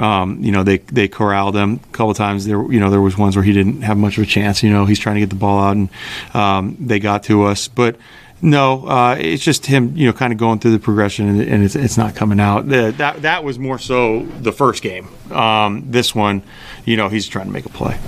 [0.00, 2.44] um, you know they they corralled him a couple of times.
[2.44, 4.64] There you know there was ones where he didn't have much of a chance.
[4.64, 5.90] You know he's trying to get the ball out, and
[6.34, 7.96] um, they got to us, but.
[8.42, 11.64] No, uh, it's just him, you know, kind of going through the progression, and, and
[11.64, 12.68] it's, it's not coming out.
[12.68, 15.08] The, that that was more so the first game.
[15.32, 16.42] Um, this one,
[16.84, 17.98] you know, he's trying to make a play.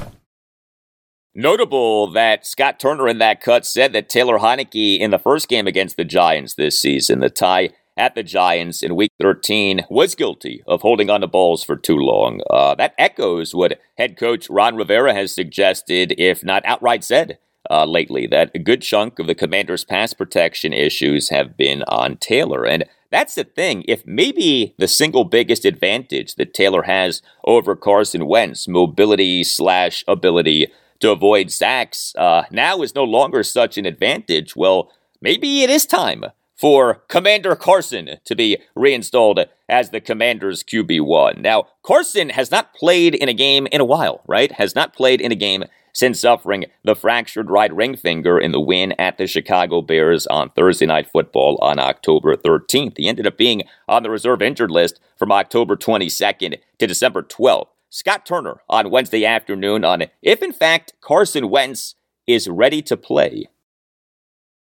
[1.34, 5.66] Notable that Scott Turner in that cut said that Taylor Heinicke in the first game
[5.66, 10.62] against the Giants this season, the tie at the Giants in Week 13, was guilty
[10.66, 12.40] of holding on to balls for too long.
[12.50, 17.38] Uh, that echoes what head coach Ron Rivera has suggested, if not outright said,
[17.70, 22.16] uh, lately that a good chunk of the commander's pass protection issues have been on
[22.16, 22.64] Taylor.
[22.64, 23.84] And that's the thing.
[23.88, 30.68] If maybe the single biggest advantage that Taylor has over Carson Wentz, mobility slash ability
[31.00, 35.86] to avoid sacks, uh, now is no longer such an advantage, well, maybe it is
[35.86, 36.24] time
[36.56, 41.38] for Commander Carson to be reinstalled as the Commander's QB1.
[41.38, 44.52] Now, Carson has not played in a game in a while, right?
[44.52, 48.60] Has not played in a game since suffering the fractured right ring finger in the
[48.60, 52.96] win at the Chicago Bears on Thursday Night Football on October 13th.
[52.96, 57.66] He ended up being on the reserve injured list from October 22nd to December 12th.
[57.90, 61.94] Scott Turner on Wednesday afternoon on if, in fact, Carson Wentz
[62.26, 63.46] is ready to play.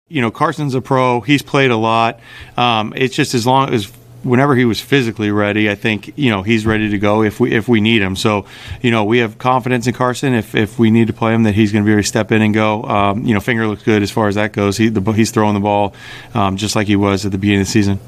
[0.08, 1.22] You know, Carson's a pro.
[1.22, 2.20] He's played a lot.
[2.58, 3.91] Um, it's just as long as
[4.26, 7.54] whenever he was physically ready, I think you know he's ready to go if we
[7.54, 8.16] if we need him.
[8.16, 8.46] So
[8.82, 10.34] you know we have confidence in Carson.
[10.34, 12.32] If if we need to play him, that he's going to be able to step
[12.32, 12.84] in and go.
[12.84, 14.78] Um, you know, finger looks good as far as that goes.
[14.78, 15.94] He the, he's throwing the ball
[16.34, 18.00] um, just like he was at the beginning of the season.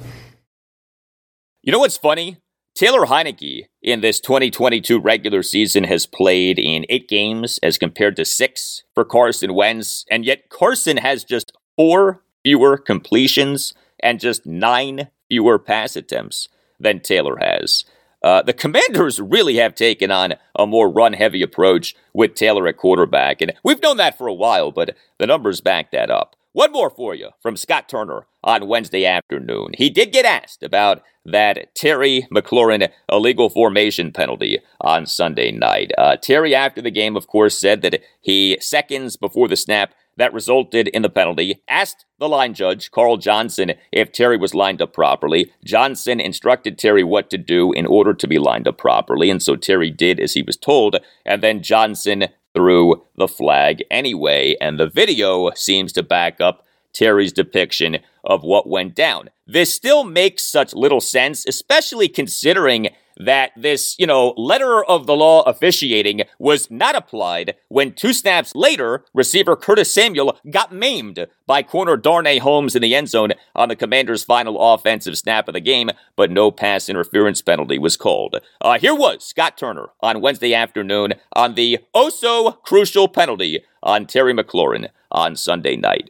[1.62, 2.38] You know what's funny?
[2.76, 8.26] Taylor Heinicke in this 2022 regular season has played in eight games as compared to
[8.26, 15.10] six for Carson Wentz, and yet Carson has just four fewer completions and just nine
[15.30, 16.48] fewer pass attempts
[16.80, 17.86] than Taylor has.
[18.24, 22.78] Uh, the Commanders really have taken on a more run heavy approach with Taylor at
[22.78, 26.36] quarterback, and we've known that for a while, but the numbers back that up.
[26.54, 29.74] One more for you from Scott Turner on Wednesday afternoon.
[29.78, 35.92] He did get asked about that Terry McLaurin illegal formation penalty on Sunday night.
[35.98, 40.34] Uh, Terry, after the game, of course, said that he seconds before the snap that
[40.34, 44.94] resulted in the penalty, asked the line judge, Carl Johnson, if Terry was lined up
[44.94, 45.52] properly.
[45.64, 49.56] Johnson instructed Terry what to do in order to be lined up properly, and so
[49.56, 54.90] Terry did as he was told, and then Johnson threw the flag anyway, and the
[54.90, 59.30] video seems to back up Terry's depiction of what went down.
[59.46, 65.16] This still makes such little sense, especially considering that this, you know, letter of the
[65.16, 71.64] law officiating was not applied when two snaps later, receiver Curtis Samuel got maimed by
[71.64, 75.60] corner Darnay Holmes in the end zone on the commander's final offensive snap of the
[75.60, 78.40] game, but no pass interference penalty was called.
[78.62, 84.06] Uh, here was Scott Turner on Wednesday afternoon on the oh so crucial penalty on
[84.06, 86.10] Terry McLaurin on Sunday night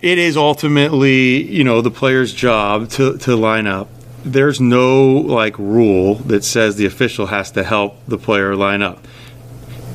[0.00, 3.88] it is ultimately you know the player's job to, to line up
[4.24, 9.06] there's no like rule that says the official has to help the player line up.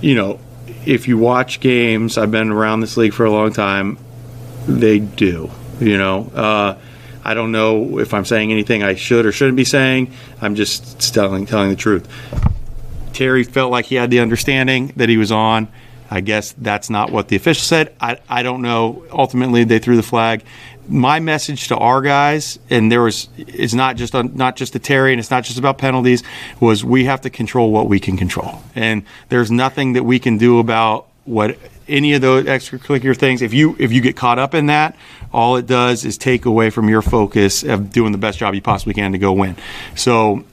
[0.02, 0.40] You know,
[0.86, 3.98] if you watch games, I've been around this league for a long time.
[4.68, 5.50] They do.
[5.80, 6.78] You know, uh,
[7.24, 10.14] I don't know if I'm saying anything I should or shouldn't be saying.
[10.42, 12.08] I'm just telling telling the truth.
[13.14, 15.68] Terry felt like he had the understanding that he was on.
[16.12, 17.96] I guess that's not what the official said.
[18.02, 19.06] I, I don't know.
[19.12, 20.44] Ultimately, they threw the flag
[20.90, 24.80] my message to our guys, and there was, it's not just on, not just to
[24.80, 26.24] Terry, and it's not just about penalties,
[26.60, 30.38] was we have to control what we can control, and there's nothing that we can
[30.38, 33.42] do about what any of those extracurricular things.
[33.42, 34.96] If you if you get caught up in that,
[35.32, 38.62] all it does is take away from your focus of doing the best job you
[38.62, 39.56] possibly can to go win.
[39.96, 40.44] So.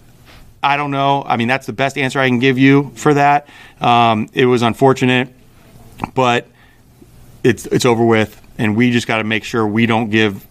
[0.63, 1.23] I don't know.
[1.25, 3.47] I mean, that's the best answer I can give you for that.
[3.81, 5.29] Um, it was unfortunate,
[6.15, 6.49] but
[7.45, 10.47] it's it's over with and we just got to make sure we don't give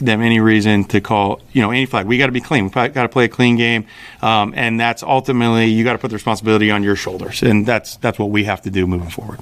[0.00, 2.06] them any reason to call you know any flag.
[2.06, 2.64] We got to be clean.
[2.64, 3.86] We got to play a clean game,
[4.22, 7.96] um, and that's ultimately you got to put the responsibility on your shoulders, and that's
[7.96, 9.40] that's what we have to do moving forward.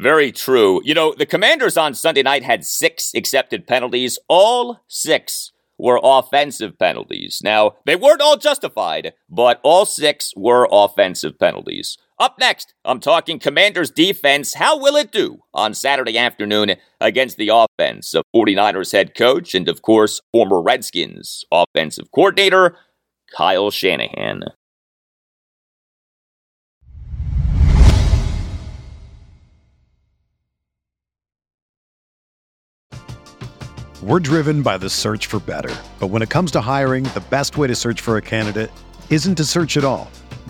[0.00, 0.80] Very true.
[0.84, 4.18] You know, the Commanders on Sunday night had six accepted penalties.
[4.28, 7.40] All six were offensive penalties.
[7.42, 11.96] Now, they weren't all justified, but all six were offensive penalties.
[12.20, 14.54] Up next, I'm talking Commanders defense.
[14.54, 19.68] How will it do on Saturday afternoon against the offense of 49ers head coach and,
[19.68, 22.76] of course, former Redskins offensive coordinator,
[23.36, 24.44] Kyle Shanahan.
[34.00, 35.74] We're driven by the search for better.
[35.98, 38.70] But when it comes to hiring, the best way to search for a candidate
[39.10, 40.08] isn't to search at all.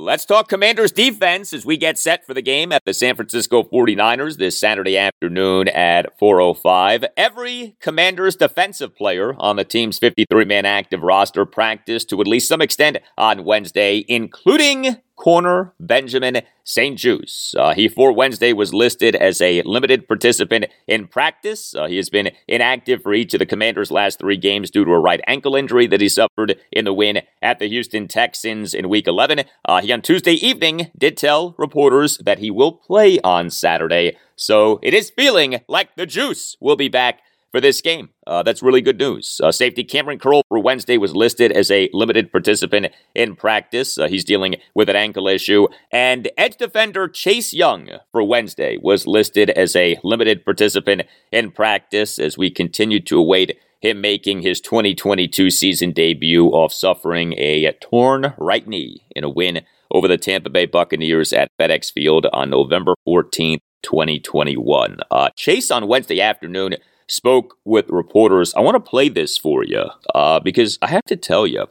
[0.00, 3.62] Let's talk Commanders defense as we get set for the game at the San Francisco
[3.62, 7.04] 49ers this Saturday afternoon at 4:05.
[7.18, 12.62] Every Commanders defensive player on the team's 53-man active roster practiced to at least some
[12.62, 17.54] extent on Wednesday, including corner Benjamin St-Juste.
[17.54, 21.74] Uh, he, for Wednesday, was listed as a limited participant in practice.
[21.74, 24.92] Uh, he has been inactive for each of the Commanders' last three games due to
[24.92, 28.88] a right ankle injury that he suffered in the win at the Houston Texans in
[28.88, 29.42] Week 11.
[29.66, 34.16] Uh, he, on Tuesday evening, did tell reporters that he will play on Saturday.
[34.36, 38.10] So it is feeling like the juice will be back for this game.
[38.26, 39.40] Uh, that's really good news.
[39.42, 43.98] Uh, safety Kamren Curl for Wednesday was listed as a limited participant in practice.
[43.98, 45.66] Uh, he's dealing with an ankle issue.
[45.90, 52.18] And edge defender Chase Young for Wednesday was listed as a limited participant in practice
[52.18, 58.34] as we continue to await him making his 2022 season debut off suffering a torn
[58.36, 62.94] right knee in a win over the Tampa Bay Buccaneers at FedEx Field on November
[63.08, 63.60] 14th.
[63.82, 64.98] 2021.
[65.10, 66.76] Uh, Chase on Wednesday afternoon
[67.10, 68.54] spoke with reporters.
[68.54, 69.84] I want to play this for you
[70.14, 71.66] uh, because I have to tell you,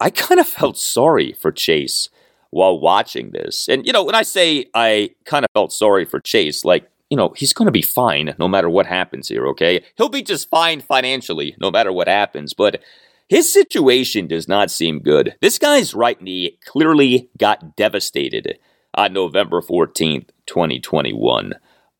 [0.00, 2.08] I kind of felt sorry for Chase
[2.50, 3.68] while watching this.
[3.68, 7.16] And, you know, when I say I kind of felt sorry for Chase, like, you
[7.16, 9.84] know, he's going to be fine no matter what happens here, okay?
[9.96, 12.82] He'll be just fine financially no matter what happens, but
[13.28, 15.34] his situation does not seem good.
[15.40, 18.58] This guy's right knee clearly got devastated
[18.94, 21.54] on November 14th, 2021.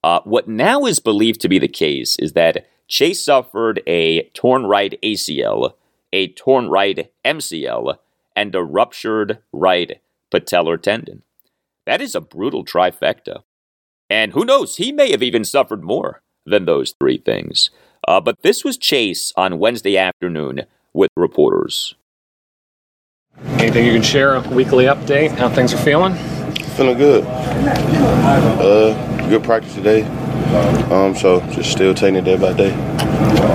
[0.06, 4.64] Uh, what now is believed to be the case is that Chase suffered a torn
[4.64, 5.72] right ACL,
[6.12, 7.98] a torn right MCL,
[8.36, 10.00] and a ruptured right
[10.32, 11.24] patellar tendon.
[11.86, 13.42] That is a brutal trifecta.
[14.08, 17.70] And who knows, he may have even suffered more than those three things.
[18.06, 21.96] Uh, but this was Chase on Wednesday afternoon with reporters.
[23.58, 24.36] Anything you can share?
[24.36, 25.32] A weekly update?
[25.32, 26.14] How things are feeling?
[26.76, 27.24] Feeling good.
[27.26, 30.02] Uh, good practice today.
[30.90, 32.72] Um, so just still taking it day by day.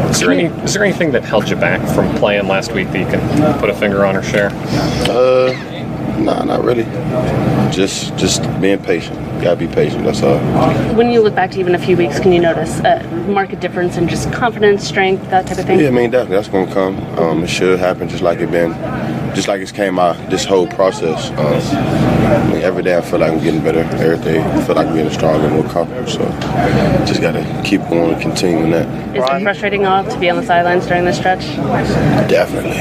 [0.09, 2.99] Is there any is there anything that held you back from playing last week that
[2.99, 4.49] you can put a finger on or share?
[5.09, 5.53] Uh,
[6.17, 6.83] no, nah, not really.
[7.71, 9.17] Just just being patient.
[9.41, 10.03] Gotta be patient.
[10.03, 10.37] That's all.
[10.93, 13.97] When you look back to even a few weeks, can you notice a market difference
[13.97, 15.79] in just confidence, strength, that type of thing?
[15.79, 16.99] Yeah, I mean definitely that's gonna come.
[17.17, 18.71] Um, it should happen just like it been,
[19.33, 21.29] just like it's came out this whole process.
[21.31, 21.77] Um,
[22.31, 23.79] I mean, every day I feel like I'm getting better.
[23.79, 26.09] Every day I feel like I'm getting stronger and more confident.
[26.09, 26.25] So
[27.05, 28.87] just gotta keep going and continuing that.
[29.15, 31.41] Is it frustrating all to be on the sidelines during this stretch?
[32.29, 32.71] Definitely,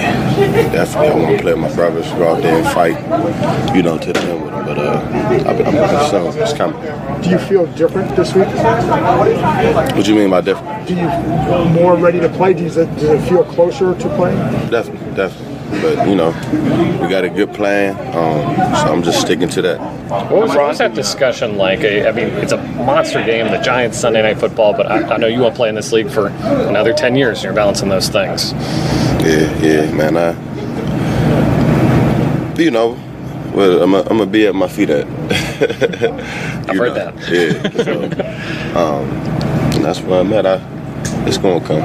[0.71, 1.09] definitely.
[1.09, 4.13] I want to play with my brothers, go out there and fight, you know, to
[4.13, 4.65] the end with them.
[4.65, 5.01] But uh,
[5.49, 6.81] I'm, I'm, I'm so it's coming.
[7.23, 8.47] Do you feel different this week?
[8.47, 10.87] What do you mean by different?
[10.87, 12.55] Do you feel more ready to play?
[12.55, 14.39] Does it, does it feel closer to playing?
[14.71, 15.50] Definitely, definitely.
[15.71, 16.31] But you know,
[17.01, 19.79] we got a good plan, um, so I'm just sticking to that.
[20.11, 21.81] What was, what was that discussion like?
[21.81, 25.29] I mean, it's a monster game, the Giants Sunday Night Football, but I, I know
[25.29, 27.39] you won't play in this league for another ten years.
[27.39, 28.53] And you're balancing those things.
[29.23, 30.17] Yeah, yeah, man.
[30.17, 30.35] I,
[32.59, 32.99] you know,
[33.55, 35.07] well, I'm gonna be at my feet at.
[36.69, 37.11] I've heard know?
[37.13, 37.15] that.
[37.31, 37.85] Yeah.
[37.85, 38.03] So,
[38.79, 39.09] um,
[39.77, 40.47] and that's where I'm at.
[40.47, 40.80] I,
[41.27, 41.81] it's gonna come.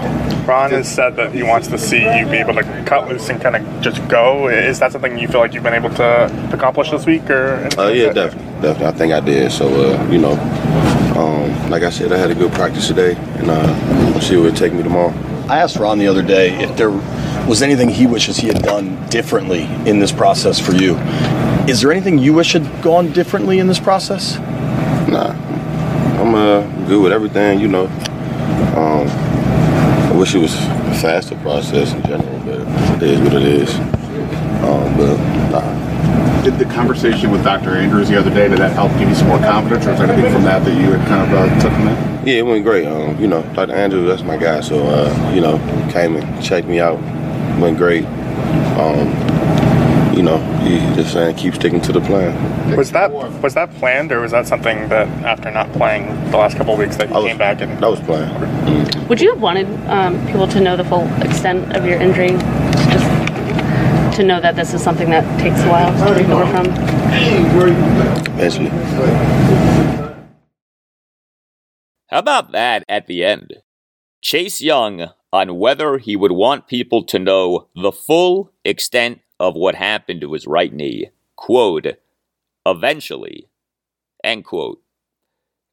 [0.46, 3.42] Ron has said that he wants to see you be able to cut loose and
[3.42, 4.48] kind of just go.
[4.48, 7.68] Is that something you feel like you've been able to accomplish this week, or?
[7.78, 8.86] Oh uh, yeah, definitely, definitely.
[8.86, 9.52] I think I did.
[9.52, 10.34] So uh, you know,
[11.18, 14.50] um, like I said, I had a good practice today, and uh, we'll see where
[14.50, 15.14] it take me tomorrow.
[15.48, 16.92] I asked Ron the other day if there
[17.48, 20.96] was anything he wishes he had done differently in this process for you.
[21.68, 24.38] Is there anything you wish had gone differently in this process?
[25.08, 25.32] Nah,
[26.20, 27.60] I'm uh, good with everything.
[27.60, 27.86] You know,
[28.76, 33.44] Um, I wish it was a faster process in general, but it is what it
[33.44, 33.76] is.
[34.64, 35.18] Um, but
[35.52, 36.44] nah.
[36.44, 37.72] Did the conversation with Dr.
[37.72, 40.12] Andrews the other day, did that help give you some more confidence, or is there
[40.12, 42.28] anything from that that you had kind of uh, took from that?
[42.28, 42.86] Yeah, it went great.
[42.86, 43.74] Um, you know, Dr.
[43.74, 45.58] Andrews, that's my guy, so uh, you know,
[45.92, 47.00] came and checked me out.
[47.60, 48.06] Went great.
[48.78, 49.12] Um,
[50.16, 52.34] you know, he just saying keep sticking to the plan.
[52.76, 56.56] Was that was that planned, or was that something that after not playing the last
[56.56, 59.10] couple of weeks that you came back and that was planned?
[59.10, 64.16] Would you have wanted um, people to know the full extent of your injury, just
[64.18, 66.66] to know that this is something that takes a while to recover from?
[68.38, 68.70] Eventually.
[72.08, 73.56] How about that at the end?
[74.22, 79.76] Chase Young on whether he would want people to know the full extent of what
[79.76, 81.10] happened to his right knee.
[81.36, 81.88] Quote,
[82.66, 83.50] eventually,
[84.24, 84.82] end quote.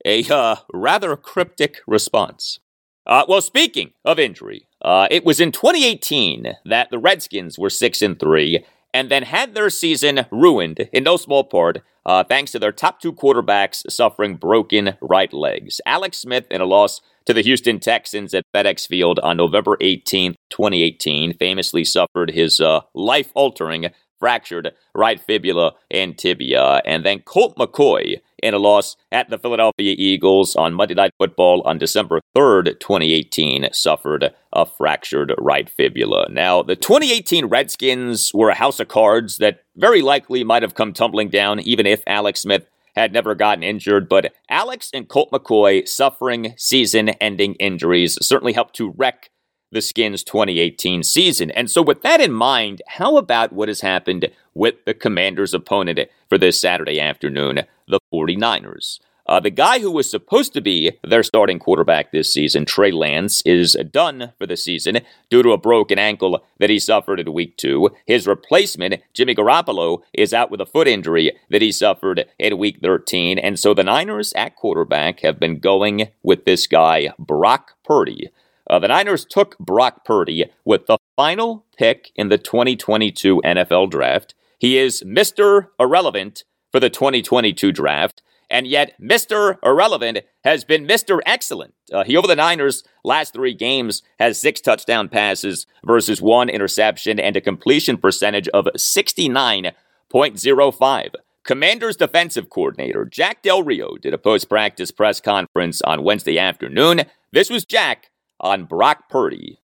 [0.05, 2.59] A uh, rather cryptic response.
[3.07, 8.03] Uh, well, speaking of injury, uh, it was in 2018 that the Redskins were 6
[8.03, 12.59] and 3 and then had their season ruined in no small part uh, thanks to
[12.59, 15.81] their top two quarterbacks suffering broken right legs.
[15.87, 20.35] Alex Smith in a loss to the Houston Texans at FedEx Field on November 18,
[20.51, 23.91] 2018, famously suffered his uh, life altering
[24.23, 26.81] fractured right fibula and tibia.
[26.85, 31.61] And then Colt McCoy in a loss at the Philadelphia Eagles on Monday Night Football
[31.62, 36.29] on December 3rd, 2018, suffered a fractured right fibula.
[36.31, 40.93] Now, the 2018 Redskins were a house of cards that very likely might have come
[40.93, 45.86] tumbling down even if Alex Smith had never gotten injured, but Alex and Colt McCoy
[45.88, 49.30] suffering season ending injuries certainly helped to wreck
[49.70, 51.51] the Skins 2018 season.
[51.51, 55.99] And so, with that in mind, how about what has happened with the Commanders' opponent
[56.28, 58.99] for this Saturday afternoon, the 49ers?
[59.27, 63.41] Uh, the guy who was supposed to be their starting quarterback this season, Trey Lance,
[63.43, 65.01] is done for the season
[65.31, 67.91] due to a broken ankle that he suffered in week two.
[68.05, 72.81] His replacement, Jimmy Garoppolo, is out with a foot injury that he suffered in week
[72.83, 73.39] 13.
[73.39, 78.31] And so the Niners at quarterback have been going with this guy, Brock Purdy.
[78.68, 84.35] Uh, the Niners took Brock Purdy with the final pick in the 2022 NFL draft.
[84.59, 85.68] He is Mr.
[85.79, 89.59] Irrelevant for the 2022 draft and yet Mr.
[89.64, 91.18] Irrelevant has been Mr.
[91.24, 91.72] Excellent.
[91.90, 97.18] Uh, he, over the Niners' last three games, has six touchdown passes versus one interception
[97.18, 101.14] and a completion percentage of 69.05.
[101.44, 107.03] Commanders defensive coordinator Jack Del Rio did a post practice press conference on Wednesday afternoon.
[107.32, 109.59] This was Jack on Brock Purdy.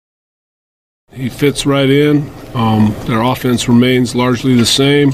[1.12, 2.28] He fits right in.
[2.54, 5.12] Um, their offense remains largely the same,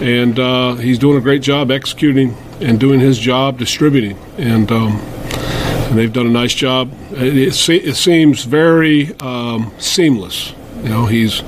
[0.00, 4.18] and uh, he's doing a great job executing and doing his job distributing.
[4.38, 6.92] And, um, and they've done a nice job.
[7.12, 10.54] It, it, it seems very um, seamless.
[10.82, 11.42] You know, he's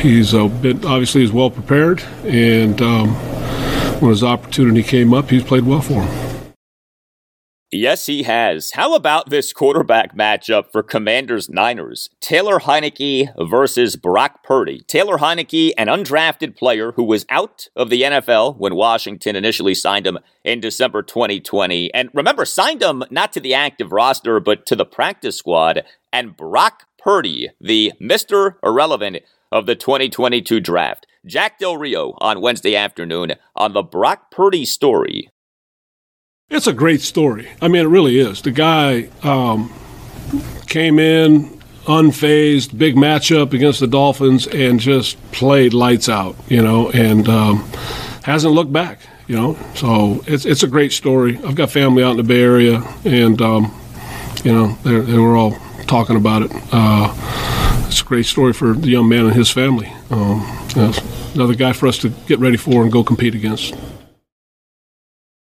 [0.00, 3.08] he's bit obviously is well prepared, and um,
[4.00, 6.31] when his opportunity came up, he's played well for him.
[7.74, 8.72] Yes, he has.
[8.72, 12.10] How about this quarterback matchup for Commanders Niners?
[12.20, 14.82] Taylor Heinicke versus Brock Purdy.
[14.86, 20.06] Taylor Heinicke, an undrafted player who was out of the NFL when Washington initially signed
[20.06, 21.94] him in December 2020.
[21.94, 25.82] And remember, signed him not to the active roster, but to the practice squad.
[26.12, 28.56] And Brock Purdy, the Mr.
[28.62, 29.20] Irrelevant
[29.50, 31.06] of the 2022 draft.
[31.24, 35.30] Jack Del Rio on Wednesday afternoon on the Brock Purdy story.
[36.52, 37.48] It's a great story.
[37.62, 38.42] I mean, it really is.
[38.42, 39.72] The guy um,
[40.66, 46.90] came in unfazed, big matchup against the Dolphins, and just played lights out, you know,
[46.90, 47.66] and um,
[48.24, 49.56] hasn't looked back, you know.
[49.76, 51.38] So it's it's a great story.
[51.38, 53.74] I've got family out in the Bay Area, and um,
[54.44, 56.50] you know, they were all talking about it.
[56.70, 57.14] Uh,
[57.86, 59.90] it's a great story for the young man and his family.
[60.10, 60.46] Um,
[61.34, 63.74] another guy for us to get ready for and go compete against.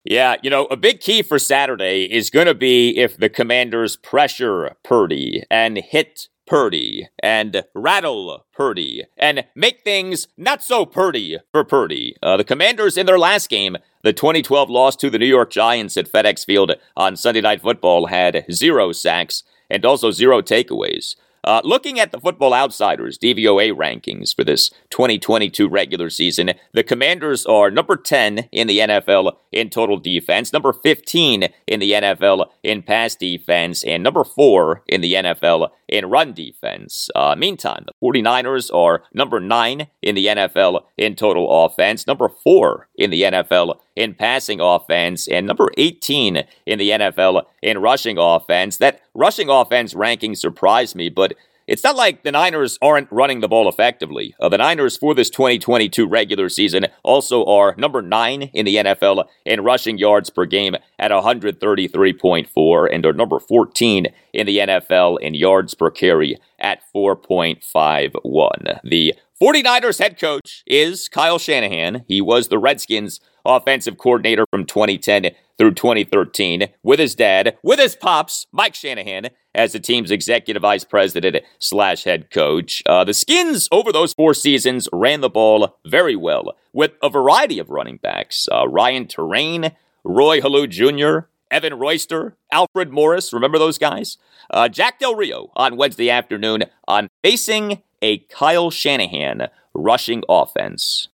[0.08, 3.96] Yeah, you know, a big key for Saturday is going to be if the commanders
[3.96, 11.64] pressure Purdy and hit Purdy and rattle Purdy and make things not so Purdy for
[11.64, 12.16] Purdy.
[12.22, 15.96] Uh, the commanders in their last game, the 2012 loss to the New York Giants
[15.96, 21.16] at FedEx Field on Sunday Night Football, had zero sacks and also zero takeaways.
[21.46, 27.46] Uh, looking at the Football Outsiders DVOA rankings for this 2022 regular season, the Commanders
[27.46, 32.82] are number 10 in the NFL in total defense, number 15 in the NFL in
[32.82, 37.08] pass defense, and number 4 in the NFL in run defense.
[37.14, 42.88] Uh, meantime, the 49ers are number nine in the NFL in total offense, number four
[42.96, 48.78] in the NFL in passing offense, and number 18 in the NFL in rushing offense.
[48.78, 51.34] That rushing offense ranking surprised me, but
[51.66, 54.34] it's not like the Niners aren't running the ball effectively.
[54.38, 59.26] Uh, the Niners for this 2022 regular season also are number nine in the NFL
[59.44, 65.34] in rushing yards per game at 133.4 and are number 14 in the NFL in
[65.34, 68.80] yards per carry at 4.51.
[68.84, 72.04] The 49ers head coach is Kyle Shanahan.
[72.08, 77.96] He was the Redskins offensive coordinator from 2010 through 2013 with his dad, with his
[77.96, 82.82] pops, Mike Shanahan, as the team's executive vice president slash head coach.
[82.86, 87.58] Uh, the Skins, over those four seasons, ran the ball very well with a variety
[87.58, 88.48] of running backs.
[88.52, 94.18] Uh, Ryan Torain, Roy Helu Jr., Evan Royster, Alfred Morris, remember those guys?
[94.50, 101.08] Uh, Jack Del Rio on Wednesday afternoon on facing a Kyle Shanahan rushing offense.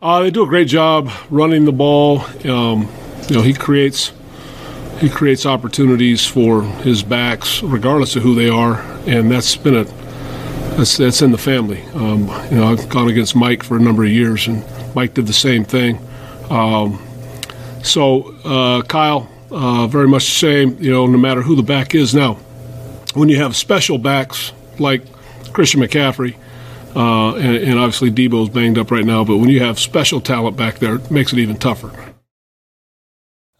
[0.00, 2.20] Uh, they do a great job running the ball.
[2.44, 2.88] Um,
[3.28, 4.12] you know, he creates
[5.00, 9.84] he creates opportunities for his backs, regardless of who they are, and that's been a
[10.76, 11.82] that's that's in the family.
[11.94, 12.20] Um,
[12.50, 14.64] you know, I've gone against Mike for a number of years, and
[14.94, 15.98] Mike did the same thing.
[16.50, 17.02] Um,
[17.82, 20.78] so uh, Kyle, uh, very much the same.
[20.80, 22.34] You know, no matter who the back is now,
[23.14, 25.02] when you have special backs like
[25.52, 26.36] Christian McCaffrey,
[26.96, 30.56] uh, and, and, obviously Deebo's banged up right now, but when you have special talent
[30.56, 32.13] back there, it makes it even tougher.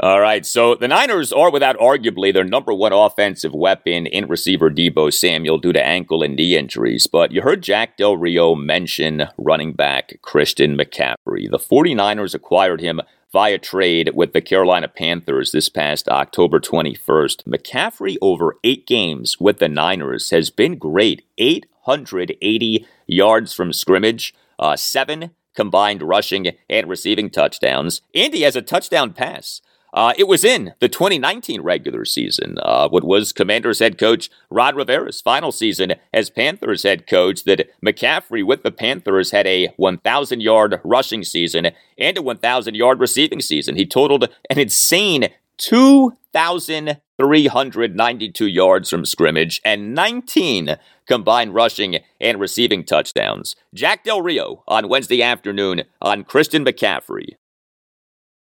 [0.05, 4.69] All right, so the Niners are without arguably their number one offensive weapon in receiver
[4.69, 7.07] Deebo Samuel due to ankle and knee injuries.
[7.07, 11.51] But you heard Jack Del Rio mention running back Christian McCaffrey.
[11.51, 13.01] The 49ers acquired him
[13.33, 17.45] via trade with the Carolina Panthers this past October 21st.
[17.45, 24.77] McCaffrey, over eight games with the Niners, has been great 880 yards from scrimmage, uh,
[24.77, 29.63] seven combined rushing and receiving touchdowns, and he has a touchdown pass.
[29.95, 34.75] Uh, it was in the 2019 regular season, uh, what was Commanders head coach Ron
[34.75, 40.41] Rivera's final season as Panthers head coach, that McCaffrey with the Panthers had a 1,000
[40.41, 43.77] yard rushing season and a 1,000 yard receiving season.
[43.77, 45.29] He totaled an insane
[45.59, 50.77] 2,392 yards from scrimmage and 19
[51.07, 53.55] combined rushing and receiving touchdowns.
[53.73, 57.37] Jack Del Rio on Wednesday afternoon on Christian McCaffrey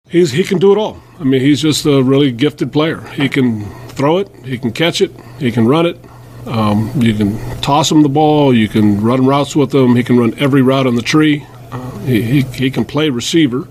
[0.10, 1.01] he's he can do it all.
[1.20, 3.01] I mean, he's just a really gifted player.
[3.10, 5.97] He can throw it, he can catch it, he can run it.
[6.45, 9.95] Um, you can toss him the ball, you can run routes with him.
[9.95, 11.45] He can run every route on the tree.
[11.72, 13.68] Uh, he, he, he, can play receiver.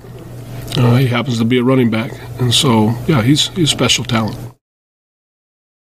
[0.77, 4.39] Uh, he happens to be a running back, and so yeah, he's he's special talent.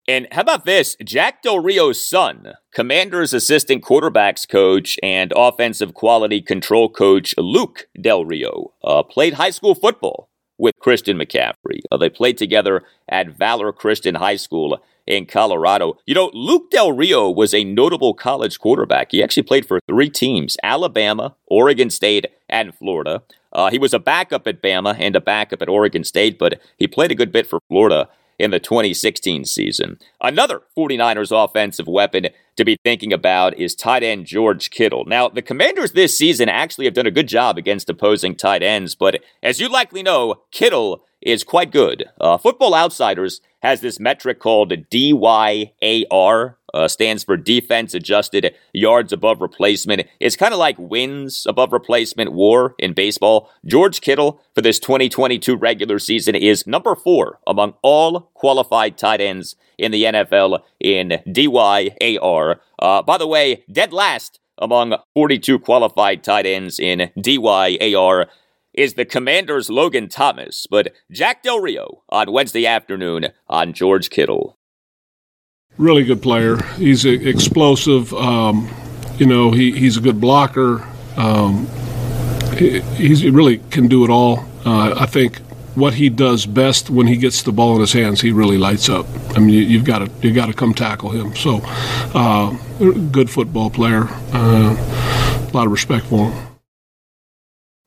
[0.08, 0.96] And how about this?
[1.04, 8.24] Jack Del Rio's son, Commander's assistant quarterbacks coach and offensive quality control coach Luke Del
[8.24, 11.82] Rio, uh, played high school football with Christian McCaffrey.
[11.92, 15.98] Uh, they played together at Valor Christian High School in Colorado.
[16.06, 19.12] You know, Luke Del Rio was a notable college quarterback.
[19.12, 23.24] He actually played for three teams Alabama, Oregon State, and Florida.
[23.54, 26.88] Uh, he was a backup at Bama and a backup at Oregon State, but he
[26.88, 28.10] played a good bit for Florida
[28.40, 29.98] in the 2016 season.
[30.22, 35.06] Another 49ers offensive weapon to be thinking about is tight end George Kittle.
[35.06, 38.96] Now, the Commanders this season actually have done a good job against opposing tight ends,
[38.96, 42.06] but as you likely know, Kittle is quite good.
[42.22, 49.42] Uh, Football Outsiders has this metric called DYAR, uh, stands for defense adjusted yards above
[49.42, 50.08] replacement.
[50.22, 53.52] It's kind of like wins above replacement war in baseball.
[53.66, 59.58] George Kittle for this 2022 regular season is number four among all qualified tight ends
[59.78, 62.60] in the NFL in DYAR.
[62.80, 68.28] Uh, by the way, dead last among 42 qualified tight ends in DYAR
[68.78, 74.58] is the Commanders' Logan Thomas, but Jack Del Rio on Wednesday afternoon on George Kittle
[75.78, 76.58] really good player.
[76.78, 78.14] He's explosive.
[78.14, 78.70] Um,
[79.18, 80.86] you know, he, he's a good blocker.
[81.16, 81.68] Um,
[82.58, 84.40] he, he really can do it all.
[84.66, 85.40] Uh, I think
[85.76, 88.90] what he does best when he gets the ball in his hands, he really lights
[88.90, 89.06] up.
[89.36, 91.36] I mean, you, have got to you got to come tackle him.
[91.36, 91.62] So,
[92.14, 92.52] uh,
[93.12, 94.08] good football player.
[94.34, 96.47] Uh, a lot of respect for him.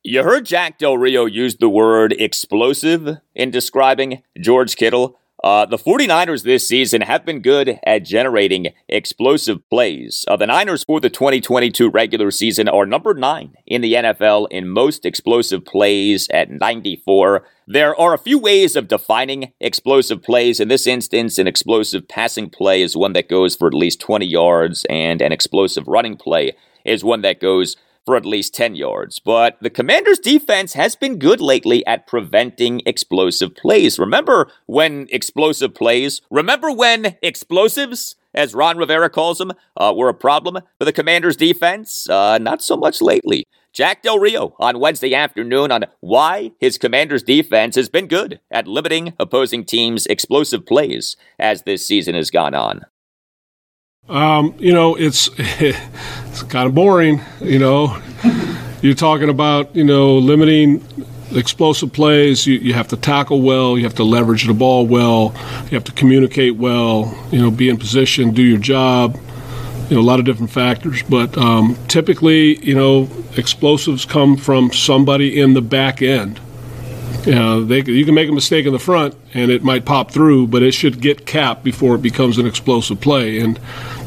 [0.03, 5.19] You heard Jack Del Rio use the word explosive in describing George Kittle.
[5.43, 10.25] Uh, the 49ers this season have been good at generating explosive plays.
[10.27, 14.67] Uh, the Niners for the 2022 regular season are number nine in the NFL in
[14.69, 17.45] most explosive plays at 94.
[17.67, 20.59] There are a few ways of defining explosive plays.
[20.59, 24.25] In this instance, an explosive passing play is one that goes for at least 20
[24.25, 29.19] yards, and an explosive running play is one that goes for at least 10 yards.
[29.19, 33.99] But the Commanders' defense has been good lately at preventing explosive plays.
[33.99, 40.13] Remember when explosive plays, remember when explosives, as Ron Rivera calls them, uh, were a
[40.13, 42.09] problem for the Commanders' defense?
[42.09, 43.45] Uh, not so much lately.
[43.73, 48.67] Jack Del Rio on Wednesday afternoon on why his Commanders' defense has been good at
[48.67, 52.85] limiting opposing teams' explosive plays as this season has gone on.
[54.11, 57.21] Um, you know, it's it's kind of boring.
[57.39, 58.01] You know,
[58.81, 60.83] you're talking about you know limiting
[61.31, 62.45] explosive plays.
[62.45, 63.77] You, you have to tackle well.
[63.77, 65.33] You have to leverage the ball well.
[65.65, 67.15] You have to communicate well.
[67.31, 69.17] You know, be in position, do your job.
[69.89, 74.71] You know, a lot of different factors, but um, typically, you know, explosives come from
[74.71, 76.39] somebody in the back end.
[77.25, 80.63] They, you can make a mistake in the front and it might pop through, but
[80.63, 83.39] it should get capped before it becomes an explosive play.
[83.39, 83.59] And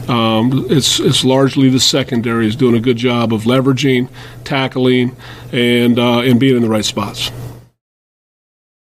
[0.08, 4.08] um, it's it's largely the secondary is doing a good job of leveraging,
[4.44, 5.16] tackling,
[5.52, 7.30] and uh, and being in the right spots.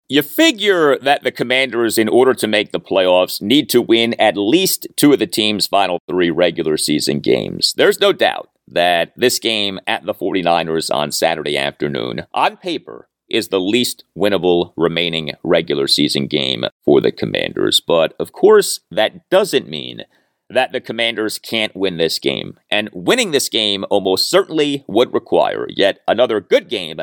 [0.07, 4.35] You figure that the Commanders, in order to make the playoffs, need to win at
[4.35, 7.73] least two of the team's final three regular season games.
[7.77, 13.47] There's no doubt that this game at the 49ers on Saturday afternoon, on paper, is
[13.47, 17.79] the least winnable remaining regular season game for the Commanders.
[17.79, 20.03] But of course, that doesn't mean
[20.49, 22.59] that the Commanders can't win this game.
[22.69, 26.99] And winning this game almost certainly would require yet another good game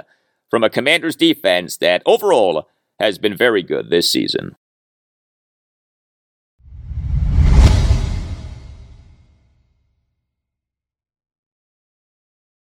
[0.50, 2.68] from a Commanders defense that overall
[3.00, 4.56] has been very good this season.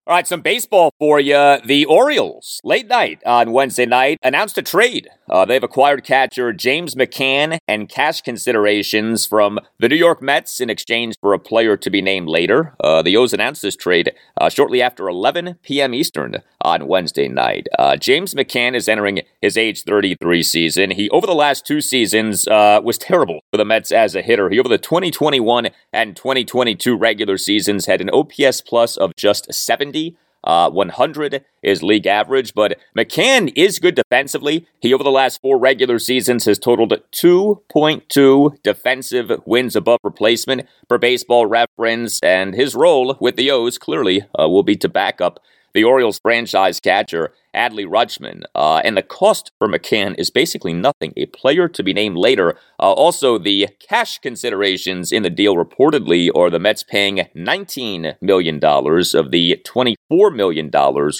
[0.09, 1.59] All right, some baseball for you.
[1.67, 5.11] The Orioles, late night on Wednesday night, announced a trade.
[5.29, 10.71] Uh, they've acquired catcher James McCann and cash considerations from the New York Mets in
[10.71, 12.75] exchange for a player to be named later.
[12.83, 15.93] Uh, the O's announced this trade uh, shortly after 11 p.m.
[15.93, 17.67] Eastern on Wednesday night.
[17.79, 20.91] Uh, James McCann is entering his age 33 season.
[20.93, 24.49] He, over the last two seasons, uh, was terrible for the Mets as a hitter.
[24.49, 29.98] He, over the 2021 and 2022 regular seasons, had an OPS plus of just 70
[30.45, 34.67] uh, 100 is league average, but McCann is good defensively.
[34.81, 40.99] He, over the last four regular seasons, has totaled 2.2 defensive wins above replacement per
[40.99, 45.41] baseball reference, and his role with the O's clearly uh, will be to back up
[45.79, 48.43] the Orioles franchise catcher, Adley Rutschman.
[48.53, 51.13] Uh, and the cost for McCann is basically nothing.
[51.17, 52.57] A player to be named later.
[52.81, 58.57] Uh, also, the cash considerations in the deal reportedly are the Mets paying $19 million
[58.57, 60.69] of the $24 million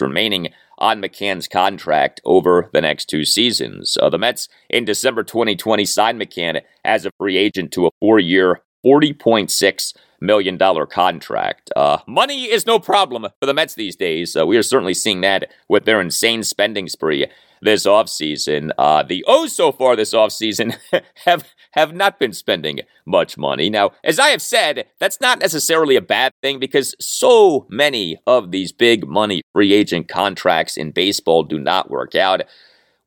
[0.01, 0.49] remaining
[0.79, 3.97] on McCann's contract over the next two seasons.
[4.03, 8.19] Uh, the Mets in December 2020 signed McCann as a free agent to a four
[8.19, 11.71] year, $40.6 million dollar contract.
[11.77, 14.37] Uh, money is no problem for the Mets these days.
[14.37, 17.27] Uh, we are certainly seeing that with their insane spending spree
[17.61, 18.71] this offseason.
[18.79, 20.77] Uh, the O's so far this offseason
[21.25, 23.71] have have not been spending much money.
[23.71, 28.51] Now, as I have said, that's not necessarily a bad thing because so many of
[28.51, 32.43] these big money free agent contracts in baseball do not work out.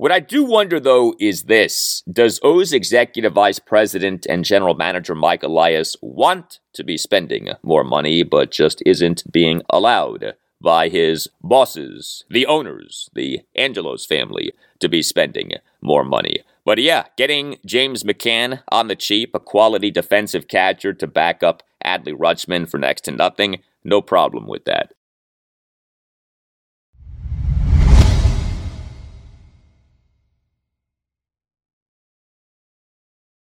[0.01, 5.13] What I do wonder, though, is this Does O's executive vice president and general manager
[5.13, 11.27] Mike Elias want to be spending more money, but just isn't being allowed by his
[11.43, 15.51] bosses, the owners, the Angelos family, to be spending
[15.83, 16.39] more money?
[16.65, 21.61] But yeah, getting James McCann on the cheap, a quality defensive catcher to back up
[21.85, 24.93] Adley Rutschman for next to nothing, no problem with that.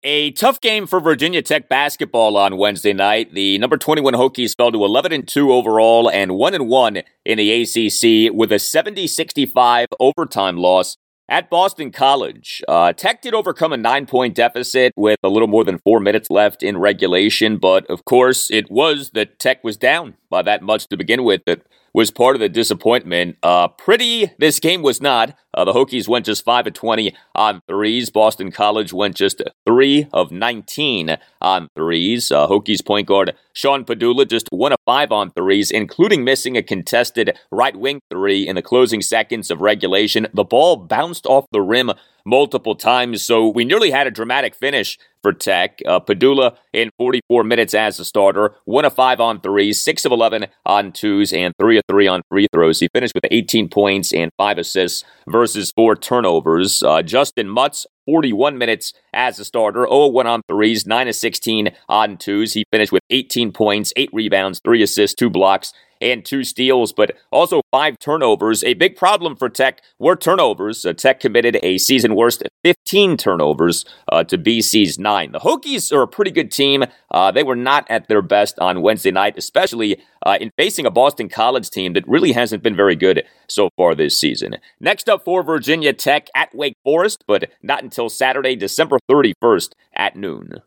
[0.01, 3.33] A tough game for Virginia Tech basketball on Wednesday night.
[3.33, 7.37] The number 21 Hokies fell to 11 and 2 overall and 1 and 1 in
[7.37, 10.95] the ACC with a 70-65 overtime loss
[11.27, 12.63] at Boston College.
[12.69, 16.29] Uh, Tech did overcome a nine point deficit with a little more than four minutes
[16.29, 20.87] left in regulation, but of course, it was that Tech was down by that much
[20.87, 21.61] to begin with that
[21.93, 23.35] was part of the disappointment.
[23.43, 27.61] Uh, pretty, this game was not Uh, the Hokies went just 5 of 20 on
[27.67, 28.09] threes.
[28.09, 32.31] Boston College went just 3 of 19 on threes.
[32.31, 36.63] Uh, Hokies point guard Sean Pedulla just 1 of 5 on threes, including missing a
[36.63, 40.27] contested right wing three in the closing seconds of regulation.
[40.33, 41.91] The ball bounced off the rim
[42.25, 45.81] multiple times, so we nearly had a dramatic finish for Tech.
[45.85, 50.11] Uh, Pedulla in 44 minutes as a starter, 1 of 5 on threes, 6 of
[50.11, 52.79] 11 on twos, and 3 of 3 on free throws.
[52.79, 55.03] He finished with 18 points and 5 assists
[55.47, 56.83] 4 turnovers.
[56.83, 61.69] Uh, Justyn Mutts, 41 minutes as a starter, 0 1 on threes, 9 of 16
[61.87, 62.53] on twos.
[62.53, 67.15] He finished with 18 points, 8 rebounds, 3 assists, 2 blocks, and two steals, but
[67.31, 68.63] also five turnovers.
[68.63, 70.85] A big problem for Tech were turnovers.
[70.85, 75.31] Uh, Tech committed a season worst 15 turnovers uh, to BC's nine.
[75.31, 76.83] The Hokies are a pretty good team.
[77.11, 80.91] Uh, they were not at their best on Wednesday night, especially uh, in facing a
[80.91, 84.57] Boston College team that really hasn't been very good so far this season.
[84.79, 90.15] Next up for Virginia Tech at Wake Forest, but not until Saturday, December 31st at
[90.15, 90.61] noon.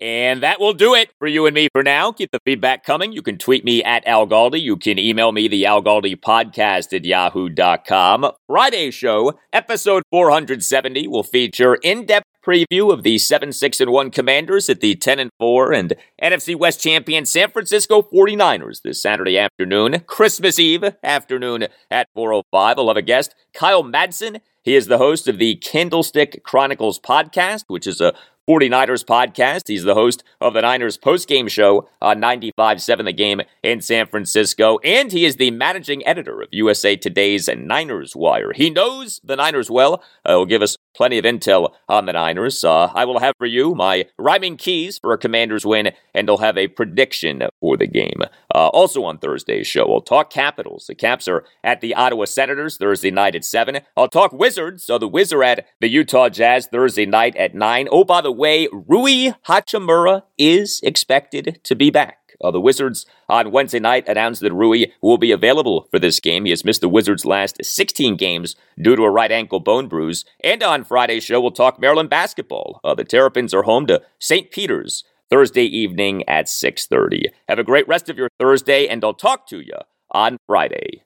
[0.00, 2.10] And that will do it for you and me for now.
[2.10, 3.12] Keep the feedback coming.
[3.12, 4.60] You can tweet me at Al Galdi.
[4.60, 8.32] You can email me, the Al Galdi podcast at yahoo.com.
[8.46, 14.10] Friday show, episode 470, will feature in depth preview of the 7 6 and 1
[14.10, 19.38] commanders at the 10 and 4 and NFC West champion San Francisco 49ers this Saturday
[19.38, 22.78] afternoon, Christmas Eve afternoon at 405.
[22.78, 24.40] I'll have a guest, Kyle Madsen.
[24.62, 28.14] He is the host of the Candlestick Chronicles podcast, which is a
[28.50, 29.68] 49ers podcast.
[29.68, 34.78] He's the host of the Niners postgame show on 95.7 The Game in San Francisco,
[34.82, 38.52] and he is the managing editor of USA Today's Niners Wire.
[38.52, 40.02] He knows the Niners well.
[40.28, 42.62] Uh, will give us plenty of intel on the Niners.
[42.62, 46.38] Uh, I will have for you my rhyming keys for a Commanders win, and I'll
[46.38, 48.22] have a prediction for the game.
[48.54, 50.86] Uh, also on Thursday's show, we'll talk Capitals.
[50.86, 53.80] The Caps are at the Ottawa Senators Thursday night at 7.
[53.96, 54.84] I'll talk Wizards.
[54.84, 57.88] So the Wizards are at the Utah Jazz Thursday night at 9.
[57.90, 62.19] Oh, by the way, Rui Hachimura is expected to be back.
[62.40, 66.44] Uh, the Wizards on Wednesday night announced that Rui will be available for this game.
[66.44, 70.24] He has missed the Wizards' last 16 games due to a right ankle bone bruise.
[70.42, 72.80] And on Friday's show, we'll talk Maryland basketball.
[72.82, 74.50] Uh, the Terrapins are home to St.
[74.50, 77.26] Peter's Thursday evening at 6:30.
[77.48, 79.74] Have a great rest of your Thursday, and I'll talk to you
[80.10, 81.04] on Friday.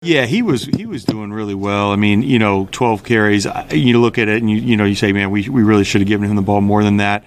[0.00, 1.90] Yeah, he was he was doing really well.
[1.90, 3.46] I mean, you know, 12 carries.
[3.70, 6.00] You look at it and you you know you say, man, we we really should
[6.00, 7.24] have given him the ball more than that.